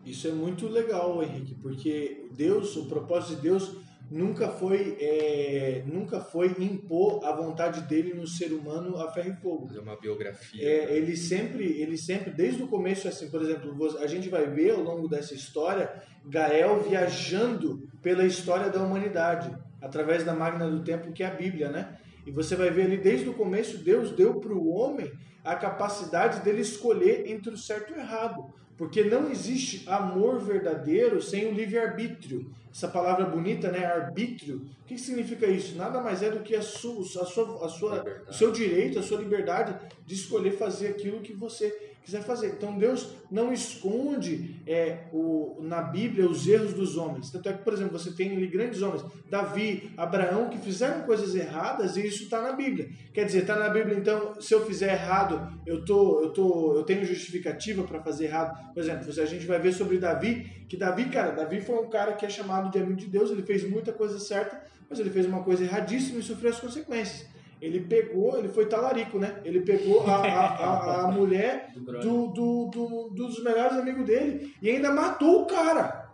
[0.06, 3.76] Isso é muito legal, Henrique, porque Deus, o propósito de Deus
[4.10, 9.41] nunca foi é, nunca foi impor a vontade dele no ser humano a ferro e
[9.41, 9.69] fogo.
[9.76, 10.67] É uma biografia.
[10.67, 14.72] É, ele sempre, ele sempre, desde o começo, assim, por exemplo, a gente vai ver
[14.72, 15.91] ao longo dessa história
[16.26, 21.69] Gael viajando pela história da humanidade através da máquina do tempo que é a Bíblia,
[21.69, 21.98] né?
[22.26, 25.12] E você vai ver ali desde o começo Deus deu para o homem
[25.43, 28.54] a capacidade dele escolher entre o certo e o errado.
[28.80, 32.50] Porque não existe amor verdadeiro sem o livre-arbítrio.
[32.74, 33.86] Essa palavra bonita, né?
[33.86, 34.65] Arbítrio.
[34.84, 35.76] O que significa isso?
[35.76, 39.04] Nada mais é do que a sua, a sua, a sua, o seu direito, a
[39.04, 42.48] sua liberdade de escolher fazer aquilo que você quiser fazer.
[42.48, 47.30] Então Deus não esconde é, o, na Bíblia os erros dos homens.
[47.30, 51.36] Tanto é que, por exemplo, você tem ali grandes homens, Davi, Abraão, que fizeram coisas
[51.36, 52.90] erradas e isso está na Bíblia.
[53.14, 56.84] Quer dizer, está na Bíblia, então, se eu fizer errado, eu, tô, eu, tô, eu
[56.84, 58.74] tenho justificativa para fazer errado.
[58.74, 62.14] Por exemplo, a gente vai ver sobre Davi, que Davi, cara, Davi foi um cara
[62.14, 65.26] que é chamado de amigo de Deus, ele fez muita coisa certa, mas ele fez
[65.26, 67.28] uma coisa erradíssima e sofreu as consequências
[67.62, 69.41] ele pegou, ele foi talarico, né?
[69.43, 74.69] Ele pegou a, a, a, a mulher do, do, do, dos melhores amigos dele e
[74.69, 76.10] ainda matou o cara.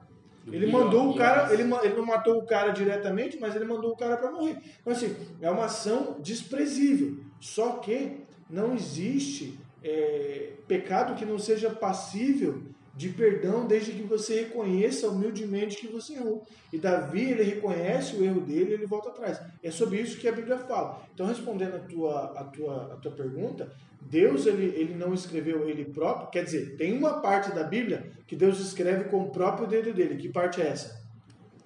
[0.51, 3.97] Ele mandou o cara, ele, ele não matou o cara diretamente, mas ele mandou o
[3.97, 4.58] cara para morrer.
[4.79, 7.17] Então, assim, é uma ação desprezível.
[7.39, 12.62] Só que não existe é, pecado que não seja passível
[12.95, 16.47] de perdão desde que você reconheça humildemente que você errou.
[16.71, 19.41] E Davi, ele reconhece o erro dele e ele volta atrás.
[19.62, 21.01] É sobre isso que a Bíblia fala.
[21.13, 23.69] Então, respondendo a tua, a tua, a tua pergunta,
[24.01, 28.36] Deus ele, ele não escreveu ele próprio, quer dizer, tem uma parte da Bíblia que
[28.36, 30.15] Deus escreve com o próprio dedo dele.
[30.15, 31.03] Que parte é essa?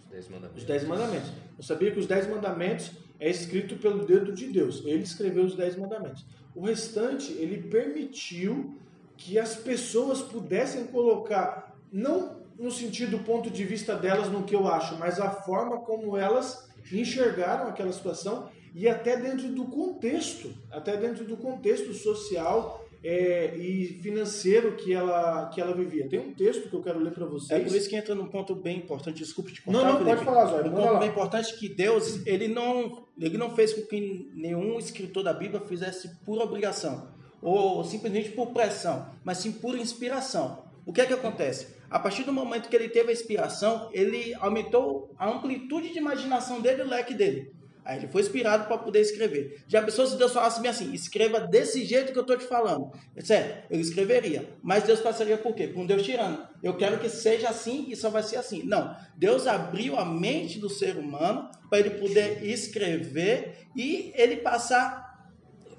[0.01, 0.61] Os Dez Mandamentos.
[0.61, 1.31] Os Dez Mandamentos.
[1.57, 4.81] Eu sabia que os Dez Mandamentos é escrito pelo dedo de Deus.
[4.85, 6.25] Ele escreveu os Dez Mandamentos.
[6.55, 8.75] O restante, ele permitiu
[9.19, 14.55] que as pessoas pudessem colocar, não no sentido do ponto de vista delas no que
[14.55, 20.53] eu acho, mas a forma como elas enxergaram aquela situação e até dentro do contexto,
[20.71, 26.07] até dentro do contexto social é, e financeiro que ela, que ela vivia.
[26.07, 27.61] Tem um texto que eu quero ler para vocês.
[27.61, 29.19] É por isso que entra num ponto bem importante.
[29.19, 29.77] Desculpe te contar.
[29.79, 30.15] Não, não, Felipe.
[30.15, 30.67] pode falar, Zóio.
[30.67, 35.23] Um ponto bem importante que Deus ele não, ele não fez com que nenhum escritor
[35.23, 40.63] da Bíblia fizesse por obrigação ou simplesmente por pressão, mas sim por inspiração.
[40.85, 41.67] O que é que acontece?
[41.89, 46.61] A partir do momento que ele teve a inspiração, ele aumentou a amplitude de imaginação
[46.61, 47.51] dele e o leque dele.
[47.89, 49.63] Aí ele foi inspirado para poder escrever.
[49.67, 52.91] Já pensou se Deus falasse assim, escreva desse jeito que eu estou te falando?
[53.15, 54.47] É certo, eu escreveria.
[54.61, 55.67] Mas Deus passaria por quê?
[55.67, 56.47] Por um Deus tirano.
[56.61, 58.61] Eu quero que seja assim e só vai ser assim.
[58.63, 58.95] Não.
[59.17, 65.27] Deus abriu a mente do ser humano para ele poder escrever e ele passar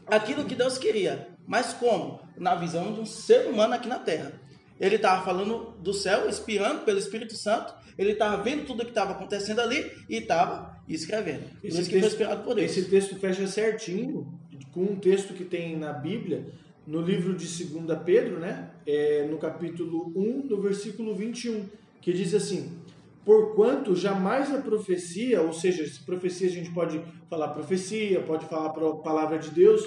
[0.08, 1.28] aquilo que Deus queria.
[1.50, 2.20] Mas como?
[2.38, 4.32] Na visão de um ser humano aqui na Terra.
[4.78, 7.74] Ele estava falando do céu, espiando pelo Espírito Santo.
[7.98, 11.42] Ele estava vendo tudo o que estava acontecendo ali e estava escrevendo.
[11.64, 12.70] Esse, texto, por Deus.
[12.70, 14.32] esse texto fecha certinho
[14.72, 16.46] com um texto que tem na Bíblia,
[16.86, 18.70] no livro de 2 Pedro, né?
[18.86, 21.68] É, no capítulo 1, no versículo 21,
[22.00, 22.78] que diz assim:
[23.24, 28.66] Porquanto jamais a profecia, ou seja, se profecia a gente pode falar profecia, pode falar
[28.66, 29.82] a palavra de Deus,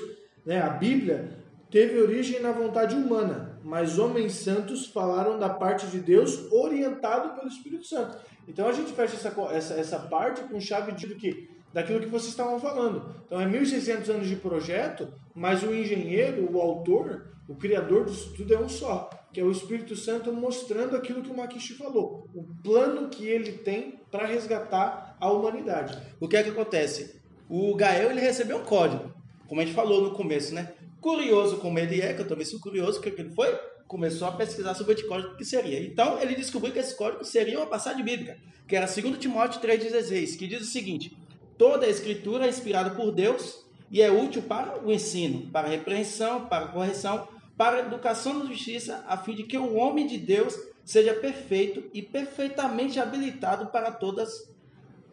[0.46, 0.62] né?
[0.62, 1.42] A Bíblia
[1.74, 7.48] teve origem na vontade humana, mas homens santos falaram da parte de Deus orientado pelo
[7.48, 8.16] Espírito Santo.
[8.48, 12.30] Então a gente fecha essa, essa, essa parte com chave de que daquilo que vocês
[12.30, 13.16] estavam falando.
[13.26, 18.54] Então é 1.600 anos de projeto, mas o engenheiro, o autor, o criador disso tudo
[18.54, 22.44] é um só, que é o Espírito Santo mostrando aquilo que o Makishi falou, o
[22.62, 25.98] plano que ele tem para resgatar a humanidade.
[26.20, 27.20] O que é que acontece?
[27.50, 29.12] O Gael ele recebeu um código,
[29.48, 30.72] como a gente falou no começo, né?
[31.04, 33.54] Curioso como ele é, que eu também sou curioso, o que ele foi?
[33.90, 35.86] Começou a pesquisar sobre esse código que seria.
[35.86, 40.38] Então ele descobriu que esse código seria uma passagem bíblica, que era 2 Timóteo 3,16,
[40.38, 41.18] que diz o seguinte:
[41.58, 45.72] Toda a escritura é inspirada por Deus e é útil para o ensino, para a
[45.72, 50.08] repreensão, para a correção, para a educação na justiça, a fim de que o homem
[50.08, 54.50] de Deus seja perfeito e perfeitamente habilitado para todas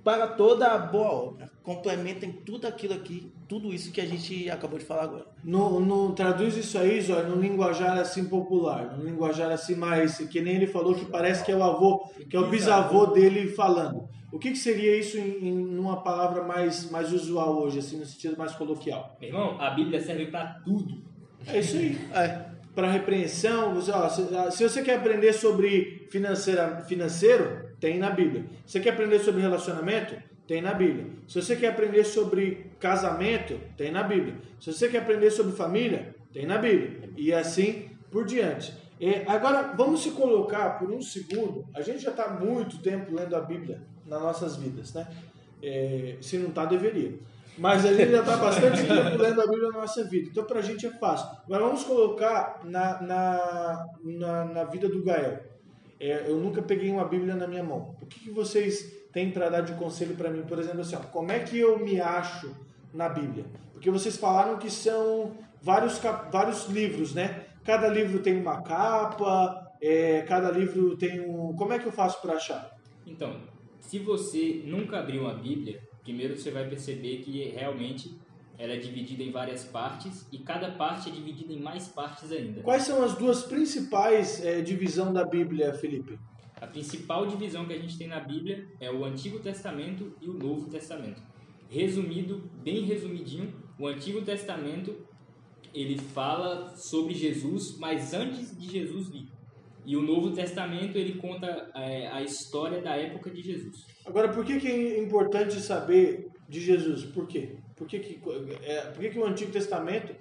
[0.03, 1.51] para toda a boa obra.
[1.63, 5.27] Complementem tudo aquilo aqui, tudo isso que a gente acabou de falar agora.
[5.45, 10.41] No, no, traduz isso aí, Zóio, no linguajar assim popular, no linguajar assim mais, que
[10.41, 14.09] nem ele falou que parece que é o avô, que é o bisavô dele falando.
[14.33, 18.07] O que, que seria isso em, em uma palavra mais, mais usual hoje, assim, no
[18.07, 19.17] sentido mais coloquial?
[19.21, 21.03] Meu irmão, a Bíblia serve para tudo.
[21.47, 21.99] É isso aí.
[22.15, 22.50] É.
[22.75, 28.11] Para repreensão, você, ó, se, ah, se, você quer aprender sobre financeira, financeiro, tem na
[28.11, 28.45] Bíblia.
[28.65, 30.15] Você quer aprender sobre relacionamento?
[30.47, 31.07] Tem na Bíblia.
[31.29, 34.35] Se você quer aprender sobre casamento, tem na Bíblia.
[34.61, 37.11] Se você quer aprender sobre família, tem na Bíblia.
[37.17, 38.73] E assim por diante.
[39.01, 41.65] É, agora, vamos se colocar por um segundo.
[41.75, 45.07] A gente já está muito tempo lendo a Bíblia nas nossas vidas, né?
[45.63, 47.15] É, se não está, deveria.
[47.59, 50.29] Mas a gente já está bastante tempo lendo a Bíblia na nossa vida.
[50.31, 51.29] Então, para a gente é fácil.
[51.49, 55.41] Mas vamos colocar na, na, na, na vida do Gael.
[55.99, 57.95] É, eu nunca peguei uma Bíblia na minha mão.
[58.01, 60.43] O que, que vocês têm para dar de conselho para mim?
[60.43, 62.55] Por exemplo, assim, ó, como é que eu me acho
[62.95, 63.45] na Bíblia?
[63.73, 65.99] Porque vocês falaram que são vários,
[66.33, 67.47] vários livros, né?
[67.65, 71.55] Cada livro tem uma capa, é, cada livro tem um.
[71.55, 72.75] Como é que eu faço para achar?
[73.07, 73.41] Então,
[73.81, 78.19] se você nunca abriu uma Bíblia, primeiro você vai perceber que realmente
[78.59, 82.61] ela é dividida em várias partes e cada parte é dividida em mais partes ainda.
[82.63, 86.19] Quais são as duas principais é, divisões da Bíblia, Felipe?
[86.61, 90.35] A principal divisão que a gente tem na Bíblia é o Antigo Testamento e o
[90.35, 91.23] Novo Testamento.
[91.71, 94.95] Resumido, bem resumidinho, o Antigo Testamento
[95.73, 99.29] ele fala sobre Jesus, mas antes de Jesus vir.
[99.87, 103.87] E o Novo Testamento ele conta é, a história da época de Jesus.
[104.07, 107.05] Agora, por que, que é importante saber de Jesus?
[107.05, 107.57] Por quê?
[107.77, 108.21] Por que, que,
[108.63, 110.15] é, por que, que o Antigo Testamento,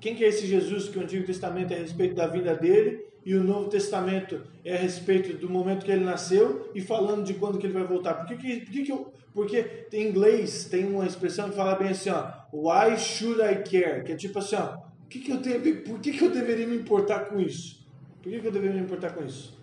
[0.00, 3.04] quem que é esse Jesus que o Antigo Testamento é a respeito da vida dele
[3.24, 7.34] e o Novo Testamento é a respeito do momento que ele nasceu e falando de
[7.34, 8.14] quando que ele vai voltar?
[8.14, 11.74] Por que, que, por que, que eu, porque em inglês tem uma expressão que fala
[11.74, 14.04] bem assim, ó, why should I care?
[14.04, 16.76] Que é tipo assim, ó, que que eu tenho, por que, que eu deveria me
[16.76, 17.86] importar com isso?
[18.22, 19.57] Por que, que eu deveria me importar com isso?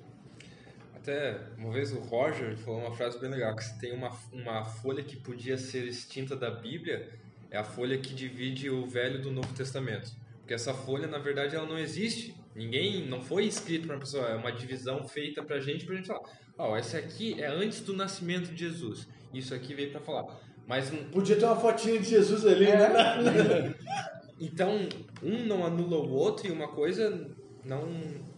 [1.05, 4.65] Até uma vez o Roger falou uma frase bem legal, que se tem uma, uma
[4.65, 7.07] folha que podia ser extinta da Bíblia,
[7.51, 10.11] é a folha que divide o Velho do Novo Testamento.
[10.39, 12.35] Porque essa folha, na verdade, ela não existe.
[12.55, 15.93] Ninguém, não foi escrito para uma pessoa, é uma divisão feita para a gente, para
[15.93, 16.23] a gente falar,
[16.57, 19.07] ó, oh, essa aqui é antes do nascimento de Jesus.
[19.31, 20.39] Isso aqui veio para falar.
[20.65, 22.77] Mas podia ter uma fotinha de Jesus ali, é.
[22.77, 23.75] né?
[24.41, 24.89] então,
[25.21, 27.29] um não anula o outro e uma coisa
[27.63, 27.85] não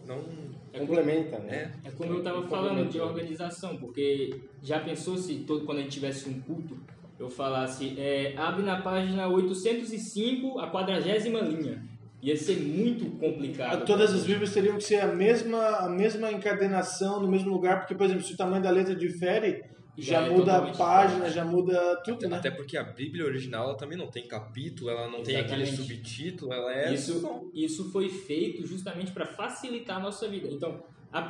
[0.06, 1.72] não é complementa, né?
[1.84, 5.82] É, é como eu estava falando de organização, porque já pensou se todo quando a
[5.82, 6.78] gente tivesse um culto
[7.18, 11.82] eu falasse, é, abre na página 805 a quadragésima linha.
[12.22, 13.84] Ia ser muito complicado.
[13.84, 17.94] Todas as Bíblias teriam que ser a mesma, a mesma encadenação no mesmo lugar, porque,
[17.94, 19.64] por exemplo, se o tamanho da letra difere,
[19.98, 21.34] já, é muda a página, diferente.
[21.34, 22.36] já muda tudo, até, né?
[22.36, 25.34] Até porque a Bíblia original ela também não tem capítulo, ela não Exatamente.
[25.34, 26.94] tem aquele subtítulo, ela é.
[26.94, 30.48] Isso, isso foi feito justamente para facilitar a nossa vida.
[30.48, 30.82] Então,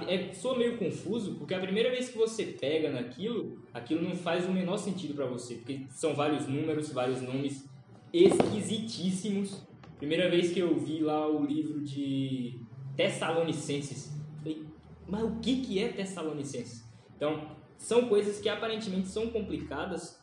[0.07, 4.45] é, sou meio confuso, porque a primeira vez que você pega naquilo, aquilo não faz
[4.47, 7.69] o menor sentido para você, porque são vários números, vários nomes
[8.13, 9.67] esquisitíssimos.
[9.99, 12.61] Primeira vez que eu vi lá o livro de
[12.97, 14.65] Tessalonicenses, falei,
[15.07, 16.85] mas o que, que é Tessalonicenses?
[17.17, 20.21] Então, são coisas que aparentemente são complicadas,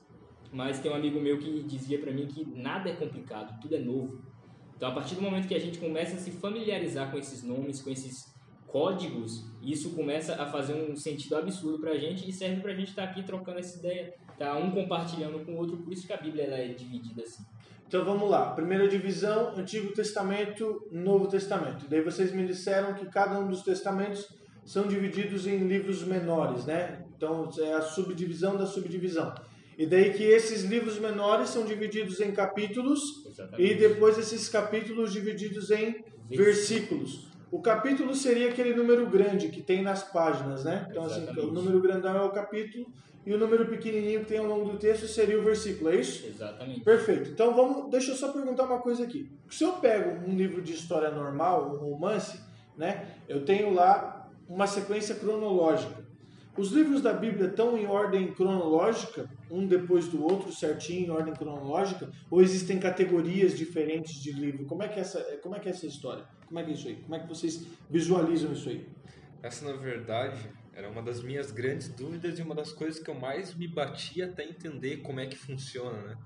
[0.52, 3.80] mas tem um amigo meu que dizia para mim que nada é complicado, tudo é
[3.80, 4.22] novo.
[4.76, 7.82] Então, a partir do momento que a gente começa a se familiarizar com esses nomes,
[7.82, 8.36] com esses
[8.68, 13.06] códigos, isso começa a fazer um sentido absurdo pra gente e serve pra gente estar
[13.06, 16.44] aqui trocando essa ideia, tá um compartilhando com o outro, por isso que a Bíblia
[16.44, 17.44] ela é dividida assim.
[17.88, 18.52] Então vamos lá.
[18.52, 21.86] Primeira divisão, Antigo Testamento, Novo Testamento.
[21.88, 24.28] Daí vocês me disseram que cada um dos testamentos
[24.66, 27.06] são divididos em livros menores, né?
[27.16, 29.34] Então é a subdivisão da subdivisão.
[29.78, 33.72] E daí que esses livros menores são divididos em capítulos Exatamente.
[33.72, 37.28] e depois esses capítulos divididos em versículos.
[37.52, 40.88] O capítulo seria aquele número grande que tem nas páginas, né?
[40.90, 41.48] Então assim, Exatamente.
[41.48, 42.88] o número grandão é o capítulo
[43.26, 46.26] e o número pequenininho que tem ao longo do texto seria o versículo, é isso?
[46.28, 46.82] Exatamente.
[46.82, 47.32] Perfeito.
[47.32, 49.30] Então vamos, deixa eu só perguntar uma coisa aqui.
[49.50, 52.40] Se eu pego um livro de história normal, um romance,
[52.78, 53.16] né?
[53.28, 56.06] Eu tenho lá uma sequência cronológica.
[56.58, 61.34] Os livros da Bíblia estão em ordem cronológica, um depois do outro, certinho em ordem
[61.34, 64.66] cronológica, ou existem categorias diferentes de livro?
[64.66, 66.24] Como é que é essa, como é que é essa história?
[66.48, 66.96] Como é que é isso aí?
[66.96, 68.88] Como é que vocês visualizam isso aí?
[69.44, 73.16] Essa, na verdade, era uma das minhas grandes dúvidas e uma das coisas que eu
[73.16, 76.18] mais me batia até entender como é que funciona, né?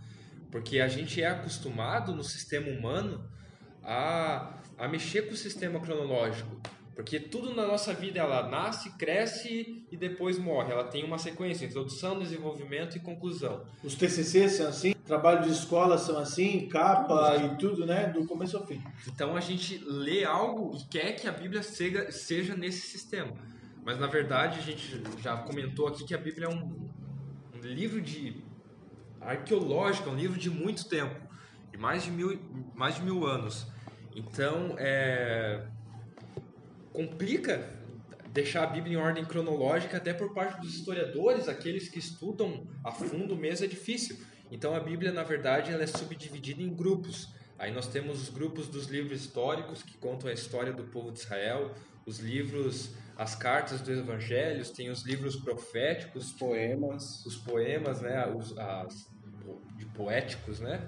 [0.51, 3.23] Porque a gente é acostumado no sistema humano
[3.83, 6.59] a, a mexer com o sistema cronológico.
[6.99, 10.73] Porque tudo na nossa vida ela nasce, cresce e depois morre.
[10.73, 13.65] Ela tem uma sequência: introdução, desenvolvimento e conclusão.
[13.81, 18.07] Os TCC são assim, trabalho de escola são assim, capa e tudo, né?
[18.07, 18.83] Do começo ao fim.
[19.07, 23.31] Então a gente lê algo e quer que a Bíblia seja, seja nesse sistema.
[23.85, 26.89] Mas na verdade a gente já comentou aqui que a Bíblia é um,
[27.55, 28.43] um livro de
[29.21, 31.15] arqueológico, é um livro de muito tempo,
[31.71, 32.37] de mais de mil,
[32.75, 33.65] mais de mil anos.
[34.13, 35.65] Então é,
[36.93, 37.67] complica
[38.31, 42.91] deixar a Bíblia em ordem cronológica até por parte dos historiadores, aqueles que estudam a
[42.91, 44.17] fundo mesmo é difícil.
[44.51, 47.29] Então a Bíblia na verdade ela é subdividida em grupos.
[47.57, 51.19] Aí nós temos os grupos dos livros históricos que contam a história do povo de
[51.19, 51.71] Israel,
[52.05, 57.25] os livros, as cartas dos evangelhos, tem os livros proféticos, Os poemas.
[57.25, 59.09] os poemas, né, os as,
[59.75, 60.81] de poéticos, né?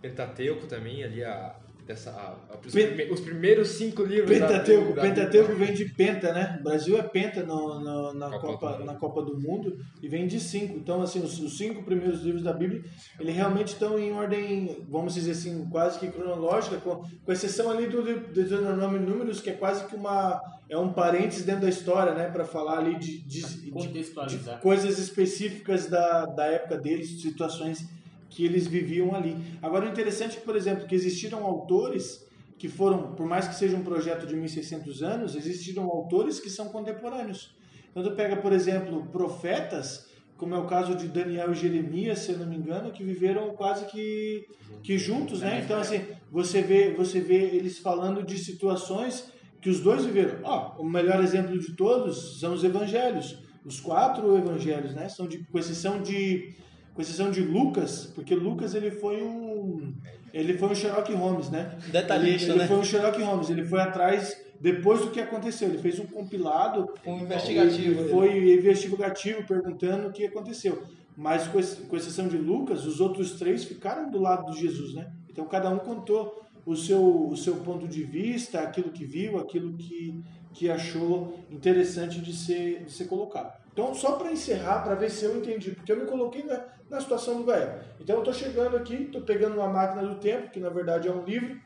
[0.00, 1.56] Pentateuco também ali a
[1.86, 5.72] dessa a- a- os, Pen- prime- os primeiros cinco livros da- Pentateuco, da- Pentateuco vem
[5.72, 6.56] de penta, né?
[6.60, 8.84] O Brasil é penta no, no- na, Copa Copa, do Mundo.
[8.86, 10.76] na Copa do Mundo e vem de cinco.
[10.76, 12.82] Então, assim, os, os cinco primeiros livros da Bíblia,
[13.20, 17.86] eles realmente estão em ordem, vamos dizer assim, quase que cronológica, com, com exceção ali
[17.86, 22.12] do de Deuteronômio Números, que é quase que uma é um parênteses dentro da história,
[22.12, 22.28] né?
[22.28, 24.60] Para falar ali de, de, de- de Contextualizar.
[24.60, 27.86] coisas específicas da, da época deles, situações
[28.28, 29.36] que eles viviam ali.
[29.62, 32.26] Agora, o interessante é que, por exemplo, que existiram autores
[32.58, 36.68] que foram, por mais que seja um projeto de 1600 anos, existiram autores que são
[36.68, 37.54] contemporâneos.
[37.90, 42.32] Então, tu pega, por exemplo, profetas, como é o caso de Daniel e Jeremias, se
[42.32, 44.46] eu não me engano, que viveram quase que,
[44.82, 45.62] que juntos, né?
[45.64, 50.40] Então, assim, você vê, você vê eles falando de situações que os dois viveram.
[50.44, 53.38] Ó, o melhor exemplo de todos são os evangelhos.
[53.64, 55.08] Os quatro evangelhos, né?
[55.08, 56.54] São de, com exceção de
[56.96, 59.94] com exceção de Lucas, porque Lucas ele foi um
[60.32, 61.78] ele foi um Sherlock Holmes, né?
[61.92, 62.66] Detalhista, ele, ele né?
[62.66, 66.88] foi um Sherlock Holmes, ele foi atrás depois do que aconteceu, ele fez um compilado
[67.06, 68.00] Um investigativo.
[68.00, 70.82] ele foi investigativo perguntando o que aconteceu.
[71.14, 75.12] Mas com, com exceção de Lucas, os outros três ficaram do lado de Jesus, né?
[75.28, 79.74] Então cada um contou o seu, o seu ponto de vista, aquilo que viu, aquilo
[79.76, 80.18] que,
[80.54, 83.52] que achou interessante de ser, de ser colocado.
[83.70, 87.00] Então, só para encerrar, para ver se eu entendi, porque eu me coloquei na, na
[87.00, 87.80] situação do Gael.
[88.00, 91.12] Então, eu estou chegando aqui, estou pegando uma máquina do tempo, que na verdade é
[91.12, 91.60] um livro,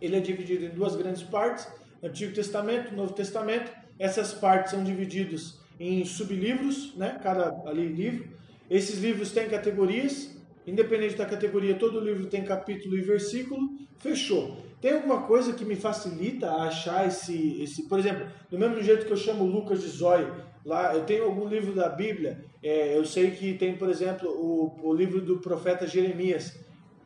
[0.00, 1.68] ele é dividido em duas grandes partes,
[2.02, 3.70] Antigo Testamento, Novo Testamento.
[3.98, 7.18] Essas partes são divididas em sublivros, né?
[7.22, 8.28] Cada ali livro.
[8.68, 10.38] Esses livros têm categorias.
[10.66, 13.60] Independente da categoria, todo livro tem capítulo e versículo.
[13.98, 14.56] Fechou.
[14.80, 19.04] Tem alguma coisa que me facilita a achar esse, esse, por exemplo, do mesmo jeito
[19.04, 20.34] que eu chamo Lucas de Zóio,
[20.64, 24.78] lá eu tenho algum livro da Bíblia, é, eu sei que tem, por exemplo, o,
[24.82, 26.52] o livro do profeta Jeremias.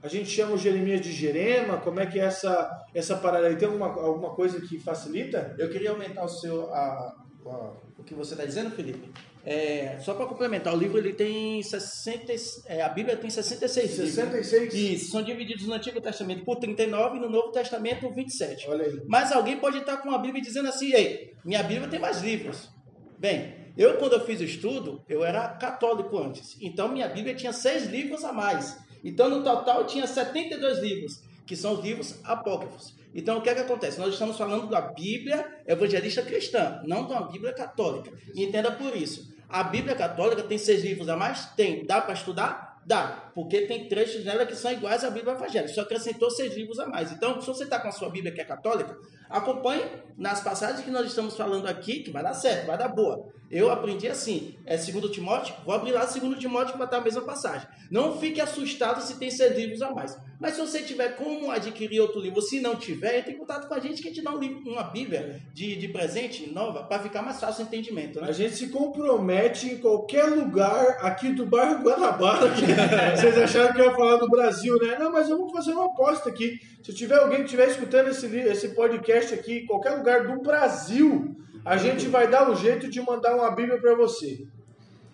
[0.03, 1.79] A gente chama o Jeremias de Jerema?
[1.79, 3.57] Como é que é essa, essa parada aí?
[3.57, 5.55] Tem alguma, alguma coisa que facilita?
[5.59, 7.15] Eu queria aumentar o seu a-
[7.47, 9.11] a- o que você está dizendo, Felipe.
[9.47, 12.33] É, só para complementar, o livro ele tem 60,
[12.67, 14.15] é, a Bíblia tem 66 livros.
[14.15, 14.75] 66?
[14.75, 18.69] Isso, são divididos no Antigo Testamento por 39 e no Novo Testamento por 27.
[18.69, 19.01] Olha aí.
[19.07, 22.71] Mas alguém pode estar com a Bíblia dizendo assim, ei, minha Bíblia tem mais livros.
[23.19, 26.57] Bem, eu quando eu fiz o estudo, eu era católico antes.
[26.61, 28.79] Então minha Bíblia tinha seis livros a mais.
[29.03, 32.95] Então no total tinha 72 livros, que são os livros apócrifos.
[33.15, 33.99] Então o que é que acontece?
[33.99, 38.13] Nós estamos falando da Bíblia evangelista cristã, não da Bíblia católica.
[38.35, 39.35] Entenda por isso.
[39.49, 41.47] A Bíblia católica tem seis livros a mais?
[41.55, 41.85] Tem.
[41.85, 42.83] Dá para estudar?
[42.87, 46.79] Dá, porque tem trechos nela que são iguais à Bíblia evangélica, só acrescentou seis livros
[46.79, 47.11] a mais.
[47.13, 48.97] Então, se você está com a sua Bíblia que é católica,
[49.35, 49.83] Acompanhe
[50.17, 53.27] nas passagens que nós estamos falando aqui, que vai dar certo, vai dar boa.
[53.51, 57.23] Eu aprendi assim, é 2 Timóteo, vou abrir lá 2 Timóteo vai estar a mesma
[57.23, 57.67] passagem.
[57.91, 60.17] Não fique assustado se tem seis livros a mais.
[60.41, 63.75] Mas se você tiver como adquirir outro livro, se não tiver, entre em contato com
[63.75, 67.03] a gente que a gente dá um livro, uma bíblia de, de presente nova para
[67.03, 68.21] ficar mais fácil o entendimento.
[68.21, 68.29] Né?
[68.29, 72.51] A gente se compromete em qualquer lugar aqui do bairro Guanabara.
[73.25, 74.97] vocês acharam que eu ia falar do Brasil, né?
[74.99, 76.61] Não, mas eu vou fazer uma aposta aqui.
[76.83, 81.35] Se tiver alguém que estiver escutando esse, esse podcast aqui, em qualquer lugar do Brasil,
[81.65, 84.47] a gente vai dar um jeito de mandar uma Bíblia para você.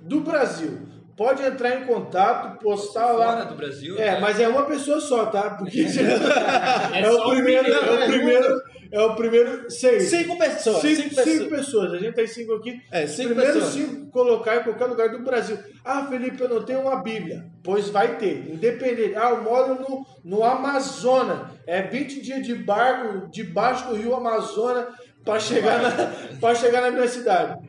[0.01, 0.79] Do Brasil.
[1.17, 3.33] Pode entrar em contato, postar lá.
[3.35, 3.99] Fora do Brasil.
[3.99, 4.21] É, né?
[4.21, 5.51] mas é uma pessoa só, tá?
[5.51, 5.85] Porque É,
[7.01, 10.11] é, só o primeiro, é o é, primeiro, é o primeiro seis.
[10.11, 10.81] Cinco pessoas.
[10.81, 11.51] Cinco, cinco cinco pessoas.
[11.51, 11.93] pessoas.
[11.93, 12.83] A gente tem cinco aqui.
[12.91, 13.75] É, cinco primeiros pessoas.
[13.75, 15.59] cinco colocar em qualquer lugar do Brasil.
[15.85, 17.47] Ah, Felipe, eu não tenho uma Bíblia.
[17.63, 19.15] Pois vai ter, independente.
[19.15, 21.49] Ah, eu moro no, no Amazonas.
[21.67, 24.87] É 20 dias de barco debaixo do rio Amazonas
[25.25, 27.69] para chegar, na, chegar na minha cidade.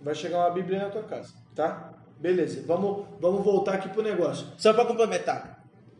[0.00, 1.92] Vai chegar uma Bíblia na tua casa, tá?
[2.18, 4.46] Beleza, vamos, vamos voltar aqui pro negócio.
[4.56, 5.55] Só para complementar.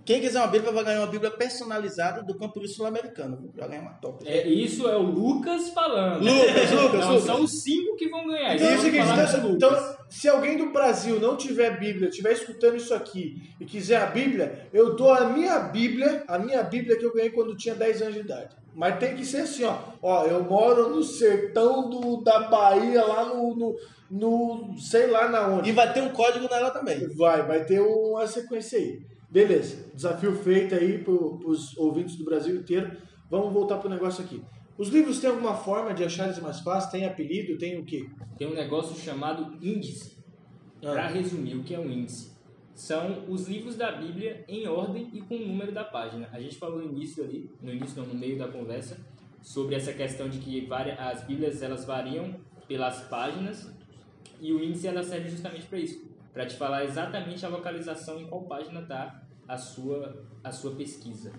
[0.06, 3.50] Quem quiser uma Bíblia vai ganhar uma Bíblia personalizada do Campo Sul-Americano.
[3.56, 4.24] Vai ganhar uma top.
[4.24, 6.22] É, isso é o Lucas falando.
[6.22, 7.24] Lucas, Lucas, Não, Lucas.
[7.24, 8.54] são os cinco que vão ganhar.
[8.54, 12.76] Então é o seguinte, então, então, se alguém do Brasil não tiver Bíblia, estiver escutando
[12.76, 17.04] isso aqui e quiser a Bíblia, eu dou a minha Bíblia, a minha Bíblia que
[17.04, 18.54] eu ganhei quando eu tinha 10 anos de idade.
[18.76, 19.76] Mas tem que ser assim, ó.
[20.00, 23.76] Ó, eu moro no sertão do, da Bahia, lá no, no,
[24.08, 25.70] no sei lá na onde.
[25.70, 27.08] E vai ter um código nela também.
[27.16, 29.00] Vai, vai ter uma sequência aí.
[29.28, 32.96] Beleza, desafio feito aí para os ouvintes do Brasil inteiro.
[33.28, 34.42] Vamos voltar pro negócio aqui.
[34.78, 36.90] Os livros têm alguma forma de achar eles mais fácil?
[36.90, 37.58] Tem apelido?
[37.58, 38.08] Tem o quê?
[38.38, 40.16] Tem um negócio chamado índice.
[40.84, 40.92] Ah.
[40.92, 42.36] Para resumir, o que é um índice?
[42.74, 46.28] São os livros da Bíblia em ordem e com o número da página.
[46.30, 48.98] A gente falou no início ali, no início não, no meio da conversa,
[49.42, 52.34] sobre essa questão de que várias, as Bíblias elas variam
[52.68, 53.72] pelas páginas
[54.40, 56.05] e o índice ela serve justamente para isso,
[56.36, 61.32] para te falar exatamente a localização em qual página está a sua a sua pesquisa.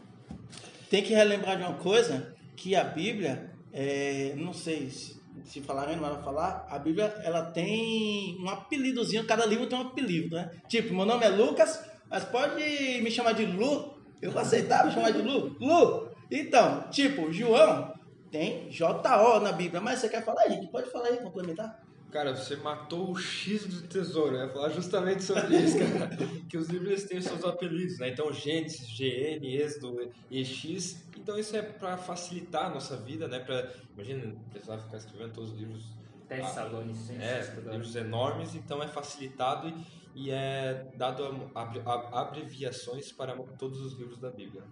[0.90, 5.98] Tem que relembrar de uma coisa, que a Bíblia, é, não sei se, se falarem,
[5.98, 10.50] não vai falar, a Bíblia ela tem um apelidozinho, cada livro tem um apelido, né?
[10.68, 14.92] Tipo, meu nome é Lucas, mas pode me chamar de Lu, eu vou aceitar me
[14.92, 15.56] chamar de Lu.
[15.60, 16.10] Lu!
[16.32, 17.94] Então, tipo, João
[18.32, 20.66] tem J-O na Bíblia, mas você quer falar aí?
[20.72, 21.87] Pode falar aí, complementar?
[22.12, 24.36] Cara, você matou o X do tesouro.
[24.38, 26.10] Eu ia falar justamente sobre isso, cara.
[26.50, 28.10] que os livros têm seus apelidos, né?
[28.10, 31.06] Então, Gênesis, GN, Êxodo, EX.
[31.18, 33.40] Então, isso é para facilitar a nossa vida, né?
[33.40, 35.84] Pra, imagina, precisar ficar escrevendo todos os livros.
[36.28, 37.22] Tessalonicenses.
[37.24, 37.72] É, toda hora.
[37.78, 39.70] livros enormes, então é facilitado
[40.14, 44.64] e, e é dado a- abre- a- abreviações para todos os livros da Bíblia.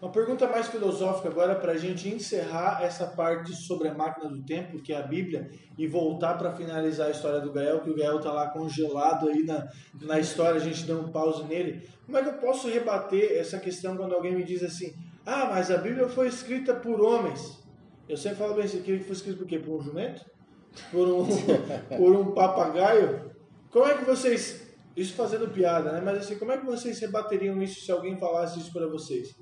[0.00, 4.42] Uma pergunta mais filosófica agora para a gente encerrar essa parte sobre a máquina do
[4.42, 7.94] tempo, que é a Bíblia, e voltar para finalizar a história do Gael, que o
[7.94, 9.68] Gael tá lá congelado aí na,
[10.00, 11.86] na história, a gente deu um pause nele.
[12.06, 14.94] Como é que eu posso rebater essa questão quando alguém me diz assim,
[15.26, 17.62] ah, mas a Bíblia foi escrita por homens?
[18.08, 19.58] Eu sempre falo bem assim, que foi escrito por quê?
[19.58, 20.24] Por um jumento?
[20.90, 21.26] Por um,
[21.98, 23.30] por um papagaio?
[23.70, 24.66] Como é que vocês,
[24.96, 26.00] isso fazendo piada, né?
[26.02, 29.36] Mas assim, como é que vocês rebateriam isso se alguém falasse isso para vocês?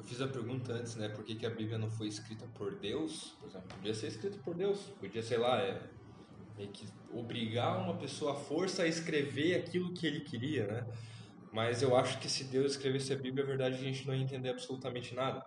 [0.00, 1.10] Eu fiz a pergunta antes, né?
[1.10, 3.36] Por que, que a Bíblia não foi escrita por Deus?
[3.38, 4.78] Por exemplo, podia ser escrita por Deus.
[4.98, 5.78] Podia, sei lá, é,
[6.56, 10.86] meio que obrigar uma pessoa à força a escrever aquilo que ele queria, né?
[11.52, 14.06] Mas eu acho que se Deus escrevesse a Bíblia, a verdade é que a gente
[14.06, 15.44] não ia entender absolutamente nada.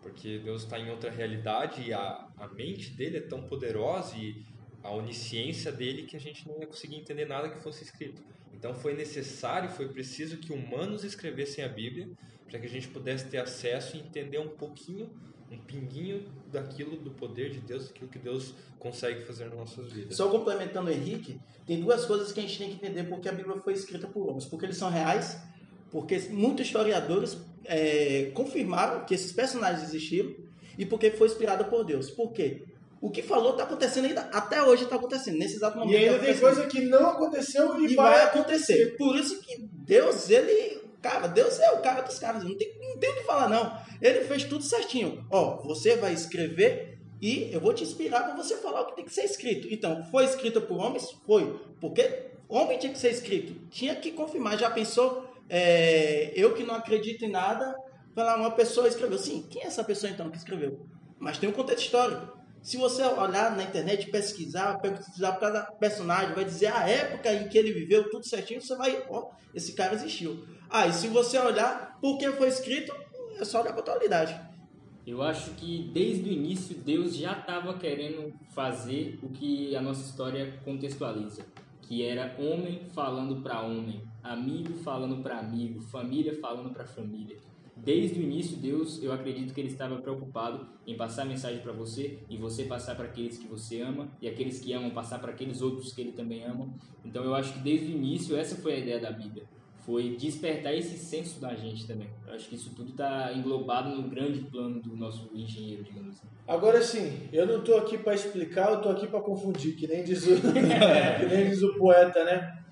[0.00, 4.42] Porque Deus está em outra realidade e a, a mente dele é tão poderosa e
[4.82, 8.24] a onisciência dele que a gente não ia conseguir entender nada que fosse escrito.
[8.54, 12.08] Então foi necessário, foi preciso que humanos escrevessem a Bíblia
[12.50, 15.08] para que a gente pudesse ter acesso e entender um pouquinho,
[15.50, 20.16] um pinguinho daquilo, do poder de Deus, daquilo que Deus consegue fazer nas nossas vidas.
[20.16, 23.32] Só complementando o Henrique, tem duas coisas que a gente tem que entender porque a
[23.32, 24.44] Bíblia foi escrita por homens.
[24.44, 25.40] Porque eles são reais,
[25.90, 30.34] porque muitos historiadores é, confirmaram que esses personagens existiram
[30.76, 32.10] e porque foi inspirada por Deus.
[32.10, 32.64] Por quê?
[33.00, 35.94] O que falou está acontecendo ainda, até hoje está acontecendo, nesse exato momento.
[35.94, 38.96] E ainda tá tem coisa que não aconteceu e, e vai acontecer.
[38.98, 40.79] Por isso que Deus, ele.
[41.02, 42.44] Cara, Deus é o cara dos caras.
[42.44, 43.78] Não tem, não tem o que falar, não.
[44.00, 45.26] Ele fez tudo certinho.
[45.30, 49.04] Ó, você vai escrever e eu vou te inspirar para você falar o que tem
[49.04, 49.68] que ser escrito.
[49.70, 51.10] Então, foi escrita por homens?
[51.26, 51.58] Foi.
[51.80, 53.54] Porque homem tinha que ser escrito.
[53.70, 54.58] Tinha que confirmar.
[54.58, 55.30] Já pensou?
[55.50, 57.74] é, eu que não acredito em nada,
[58.14, 59.18] falar uma pessoa escreveu.
[59.18, 60.86] Sim, quem é essa pessoa então que escreveu?
[61.18, 62.38] Mas tem um contexto histórico.
[62.62, 67.58] Se você olhar na internet, pesquisar, pesquisar cada personagem, vai dizer a época em que
[67.58, 70.46] ele viveu, tudo certinho, você vai, ó, esse cara existiu.
[70.72, 72.94] Ah, e se você olhar por que foi escrito,
[73.40, 74.40] é só olhar para a atualidade.
[75.04, 80.08] Eu acho que desde o início Deus já estava querendo fazer o que a nossa
[80.08, 81.44] história contextualiza,
[81.82, 87.36] que era homem falando para homem, amigo falando para amigo, família falando para família.
[87.76, 91.72] Desde o início, Deus, eu acredito que ele estava preocupado em passar a mensagem para
[91.72, 95.32] você e você passar para aqueles que você ama e aqueles que amam passar para
[95.32, 96.72] aqueles outros que ele também ama.
[97.04, 99.44] Então eu acho que desde o início essa foi a ideia da Bíblia
[99.90, 102.08] foi despertar esse senso da gente também.
[102.24, 106.28] Eu acho que isso tudo está englobado no grande plano do nosso engenheiro, digamos assim.
[106.46, 110.04] Agora sim, eu não estou aqui para explicar, eu estou aqui para confundir, que nem,
[110.04, 112.62] diz o, que nem diz o poeta, né?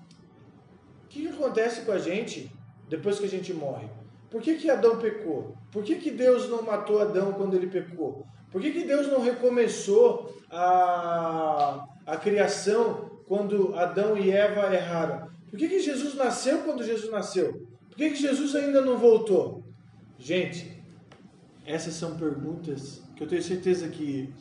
[1.03, 2.49] O que, que acontece com a gente
[2.87, 3.89] depois que a gente morre?
[4.31, 5.57] Por que, que Adão pecou?
[5.73, 8.25] Por que, que Deus não matou Adão quando ele pecou?
[8.49, 15.29] Por que, que Deus não recomeçou a, a criação quando Adão e Eva erraram?
[15.49, 17.53] Por que, que Jesus nasceu quando Jesus nasceu?
[17.89, 19.63] Por que, que Jesus ainda não voltou?
[20.17, 20.83] Gente,
[21.65, 24.33] essas são perguntas que eu tenho certeza que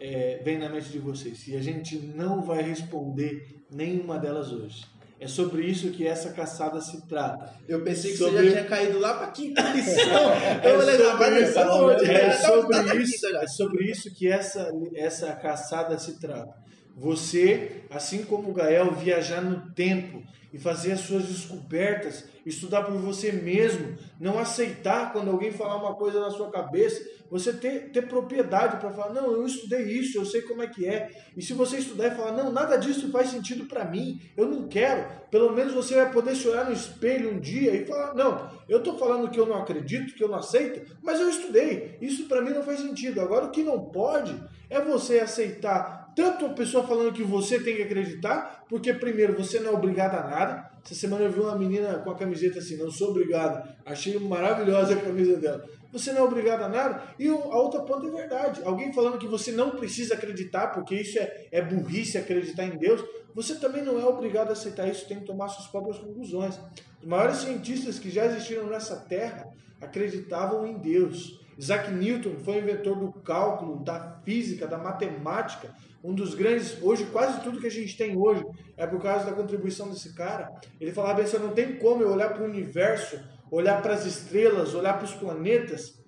[0.00, 1.46] é, vem na mente de vocês.
[1.48, 4.84] E a gente não vai responder nenhuma delas hoje.
[5.20, 7.54] É sobre isso que essa caçada se trata.
[7.68, 10.32] Eu pensei que Sobre- você já tinha caído lá para quinta lição.
[10.32, 12.10] É sobre, onde?
[12.10, 16.52] é sobre isso, é sobre isso que essa, essa caçada se trata.
[16.96, 20.20] Você, assim como o Gael, viajar no tempo
[20.52, 25.94] e fazer as suas descobertas, estudar por você mesmo, não aceitar quando alguém falar uma
[25.94, 30.26] coisa na sua cabeça, você ter, ter propriedade para falar, não, eu estudei isso, eu
[30.26, 31.10] sei como é que é.
[31.34, 34.68] E se você estudar e falar, não, nada disso faz sentido para mim, eu não
[34.68, 38.50] quero, pelo menos você vai poder se olhar no espelho um dia e falar, não,
[38.68, 42.28] eu estou falando que eu não acredito, que eu não aceito, mas eu estudei, isso
[42.28, 43.22] para mim não faz sentido.
[43.22, 44.38] Agora, o que não pode
[44.68, 49.60] é você aceitar tanto a pessoa falando que você tem que acreditar, porque primeiro você
[49.60, 50.70] não é obrigado a nada.
[50.84, 53.68] Essa semana eu vi uma menina com a camiseta assim, não sou obrigado.
[53.86, 55.64] Achei maravilhosa a camisa dela.
[55.92, 57.02] Você não é obrigado a nada.
[57.18, 58.62] E a outra ponta é verdade.
[58.64, 63.04] Alguém falando que você não precisa acreditar, porque isso é, é burrice acreditar em Deus.
[63.34, 66.58] Você também não é obrigado a aceitar isso, tem que tomar suas próprias conclusões.
[67.00, 69.48] Os maiores cientistas que já existiram nessa terra
[69.80, 71.40] acreditavam em Deus.
[71.58, 77.06] Isaac Newton foi o inventor do cálculo, da física, da matemática, um dos grandes, hoje
[77.06, 78.44] quase tudo que a gente tem hoje
[78.76, 80.50] é por causa da contribuição desse cara.
[80.80, 84.74] Ele falava assim, não tem como eu olhar para o universo, olhar para as estrelas,
[84.74, 86.02] olhar para os planetas,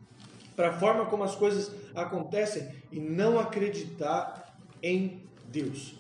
[0.57, 5.99] para a forma como as coisas acontecem e não acreditar em Deus.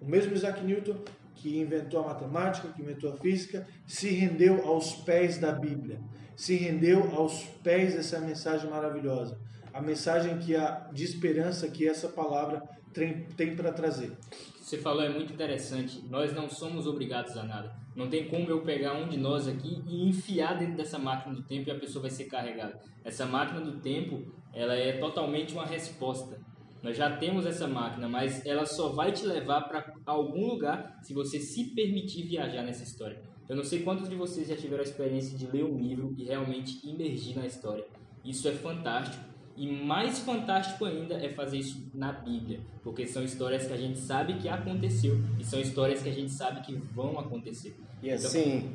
[0.00, 0.96] O mesmo Isaac Newton
[1.36, 6.00] que inventou a matemática, que inventou a física, se rendeu aos pés da Bíblia,
[6.34, 9.38] se rendeu aos pés dessa mensagem maravilhosa,
[9.72, 12.62] a mensagem que a de esperança que essa palavra
[12.96, 14.12] tem, tem para trazer.
[14.60, 16.02] Você falou é muito interessante.
[16.08, 17.72] Nós não somos obrigados a nada.
[17.94, 21.42] Não tem como eu pegar um de nós aqui e enfiar dentro dessa máquina do
[21.42, 22.80] tempo e a pessoa vai ser carregada.
[23.04, 24.22] Essa máquina do tempo,
[24.52, 26.38] ela é totalmente uma resposta.
[26.82, 31.14] Nós já temos essa máquina, mas ela só vai te levar para algum lugar se
[31.14, 33.22] você se permitir viajar nessa história.
[33.48, 36.24] Eu não sei quantos de vocês já tiveram a experiência de ler um livro e
[36.24, 37.84] realmente imergir na história.
[38.24, 39.24] Isso é fantástico.
[39.56, 43.98] E mais fantástico ainda é fazer isso na Bíblia, porque são histórias que a gente
[43.98, 47.74] sabe que aconteceu e são histórias que a gente sabe que vão acontecer.
[48.02, 48.70] E assim,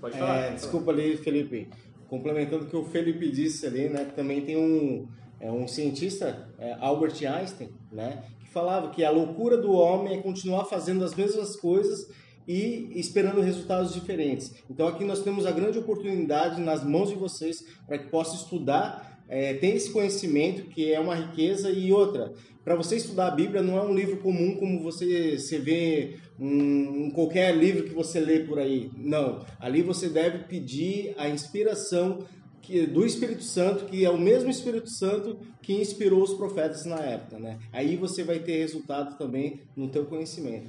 [0.00, 0.54] Pode É, falar.
[0.54, 1.68] desculpa ali, Felipe.
[2.08, 4.04] Complementando o que o Felipe disse ali, né?
[4.04, 5.06] Também tem um,
[5.38, 8.24] é, um cientista, é, Albert Einstein, né?
[8.40, 12.10] Que falava que a loucura do homem é continuar fazendo as mesmas coisas
[12.48, 14.52] e esperando resultados diferentes.
[14.68, 19.11] Então aqui nós temos a grande oportunidade nas mãos de vocês para que possa estudar,
[19.32, 22.34] é, esse conhecimento que é uma riqueza e outra.
[22.62, 27.10] Para você estudar a Bíblia não é um livro comum como você, você vê um,
[27.10, 28.90] qualquer livro que você lê por aí.
[28.94, 29.42] Não.
[29.58, 32.18] Ali você deve pedir a inspiração
[32.60, 37.00] que, do Espírito Santo, que é o mesmo Espírito Santo que inspirou os profetas na
[37.00, 37.58] época, né?
[37.72, 40.68] Aí você vai ter resultado também no teu conhecimento.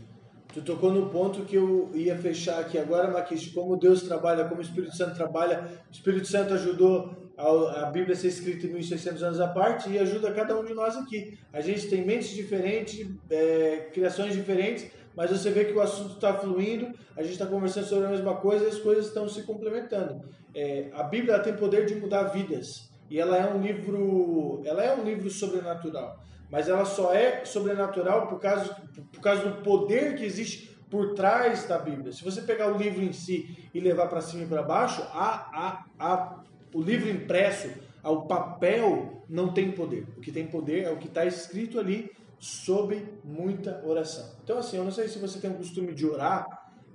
[0.53, 4.61] Tu tocou no ponto que eu ia fechar aqui agora, Maquiche, como Deus trabalha, como
[4.61, 5.67] o Espírito Santo trabalha.
[5.89, 10.31] O Espírito Santo ajudou a, Bíblia ser escrita em 1600 anos à parte e ajuda
[10.31, 11.37] cada um de nós aqui.
[11.51, 16.33] A gente tem mentes diferentes, é, criações diferentes, mas você vê que o assunto está
[16.33, 20.21] fluindo, a gente está conversando sobre a mesma coisa e as coisas estão se complementando.
[20.53, 24.95] É, a Bíblia tem poder de mudar vidas e ela é um livro, ela é
[24.95, 26.23] um livro sobrenatural
[26.53, 28.75] mas ela só é sobrenatural por causa,
[29.11, 32.11] por causa do poder que existe por trás da Bíblia.
[32.11, 35.49] Se você pegar o livro em si e levar para cima e para baixo, a,
[35.51, 36.43] a, a,
[36.73, 37.69] o livro impresso,
[38.03, 40.07] o papel não tem poder.
[40.17, 44.35] O que tem poder é o que está escrito ali sob muita oração.
[44.43, 46.45] Então, assim, eu não sei se você tem o costume de orar,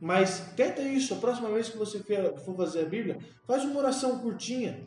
[0.00, 1.14] mas tenta isso.
[1.14, 2.00] A próxima vez que você
[2.44, 4.86] for fazer a Bíblia, faz uma oração curtinha.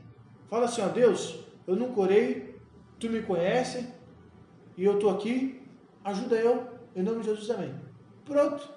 [0.50, 2.56] Fala assim, ó, Deus, eu nunca orei
[3.00, 3.88] tu me conhece
[4.78, 5.60] e eu tô aqui,
[6.04, 7.74] ajuda eu, em nome de Jesus também.
[8.24, 8.70] Pronto.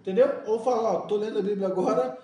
[0.00, 0.42] Entendeu?
[0.46, 2.18] Ou fala, ó, tô lendo a Bíblia agora,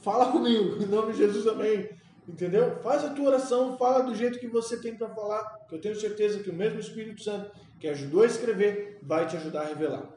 [0.00, 1.90] fala comigo, em nome de Jesus também.
[2.26, 2.78] Entendeu?
[2.82, 5.94] Faz a tua oração, fala do jeito que você tem para falar, que eu tenho
[5.94, 10.08] certeza que o mesmo Espírito Santo que ajudou a escrever vai te ajudar a revelar.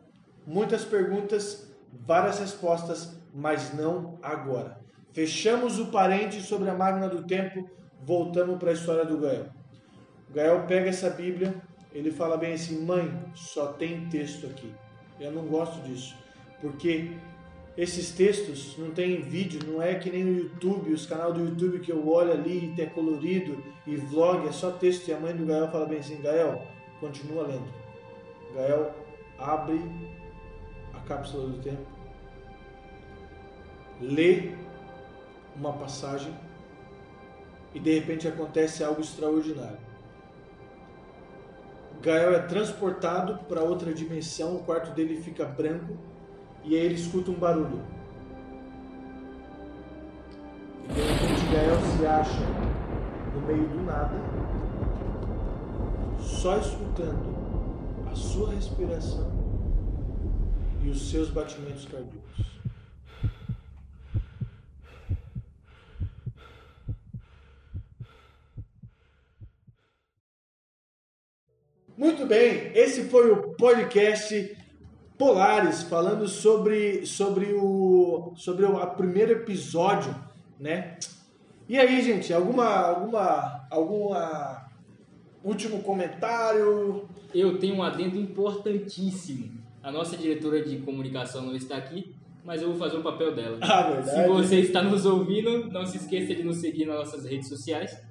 [0.46, 4.80] Muitas perguntas, várias respostas, mas não agora.
[5.12, 7.70] Fechamos o parente sobre a máquina do tempo,
[8.02, 9.48] voltamos para a história do Gael.
[10.30, 11.56] O Gael pega essa Bíblia,
[11.92, 14.74] ele fala bem assim: mãe, só tem texto aqui.
[15.20, 16.16] Eu não gosto disso,
[16.62, 17.18] porque
[17.78, 21.80] esses textos não tem vídeo, não é que nem o YouTube, os canais do YouTube
[21.80, 25.08] que eu olho ali e é colorido e vlog, é só texto.
[25.08, 26.66] E a mãe do Gael fala bem assim: Gael,
[27.00, 27.72] continua lendo.
[28.56, 28.96] Gael
[29.38, 29.80] abre
[30.92, 31.86] a cápsula do tempo,
[34.02, 34.54] lê
[35.56, 36.34] uma passagem
[37.76, 39.78] e de repente acontece algo extraordinário.
[42.02, 45.96] Gael é transportado para outra dimensão, o quarto dele fica branco
[46.68, 47.82] e aí ele escuta um barulho.
[50.90, 52.46] E de repente Gael se acha
[53.34, 54.16] no meio do nada,
[56.20, 57.38] só escutando
[58.12, 59.32] a sua respiração
[60.84, 62.46] e os seus batimentos cardíacos.
[71.98, 74.56] Muito bem, esse foi o podcast
[75.18, 80.16] Polares, falando sobre, sobre, o, sobre o primeiro episódio,
[80.60, 80.98] né?
[81.68, 84.68] E aí, gente, alguma, alguma, alguma
[85.44, 87.08] último comentário?
[87.34, 89.52] Eu tenho um adendo importantíssimo.
[89.82, 92.14] A nossa diretora de comunicação não está aqui,
[92.44, 93.58] mas eu vou fazer o papel dela.
[93.64, 94.10] Ah, verdade.
[94.12, 98.02] Se você está nos ouvindo, não se esqueça de nos seguir nas nossas redes sociais.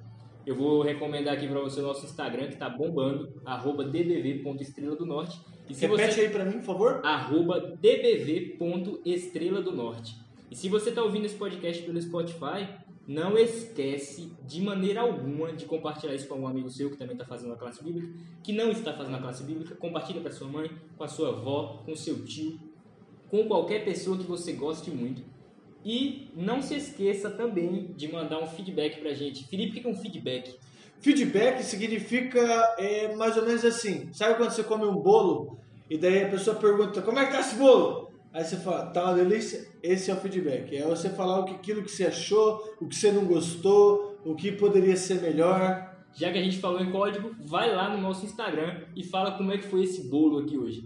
[0.45, 5.05] Eu vou recomendar aqui para você o nosso Instagram, que está bombando, arroba dbv.estrela do
[5.05, 5.39] norte.
[5.69, 6.21] E se Repete você...
[6.21, 7.01] aí pra mim, por favor.
[7.03, 10.15] arroba dbv.estrela do norte.
[10.49, 12.67] E se você está ouvindo esse podcast pelo Spotify,
[13.07, 17.25] não esquece de maneira alguma de compartilhar isso com algum amigo seu que também está
[17.25, 18.13] fazendo a classe bíblica,
[18.43, 21.83] que não está fazendo a classe bíblica, compartilha para sua mãe, com a sua avó,
[21.85, 22.59] com seu tio,
[23.29, 25.21] com qualquer pessoa que você goste muito.
[25.85, 29.47] E não se esqueça também de mandar um feedback pra gente.
[29.47, 30.53] Felipe, o que é um feedback?
[30.99, 32.39] Feedback significa
[32.77, 34.09] é, mais ou menos assim.
[34.13, 35.57] Sabe quando você come um bolo
[35.89, 38.07] e daí a pessoa pergunta como é que tá esse bolo?
[38.33, 39.67] Aí você fala, tá uma delícia?
[39.81, 40.75] Esse é o feedback.
[40.75, 44.35] É você falar o que, aquilo que você achou, o que você não gostou, o
[44.35, 45.95] que poderia ser melhor.
[46.13, 49.51] Já que a gente falou em código, vai lá no nosso Instagram e fala como
[49.51, 50.85] é que foi esse bolo aqui hoje.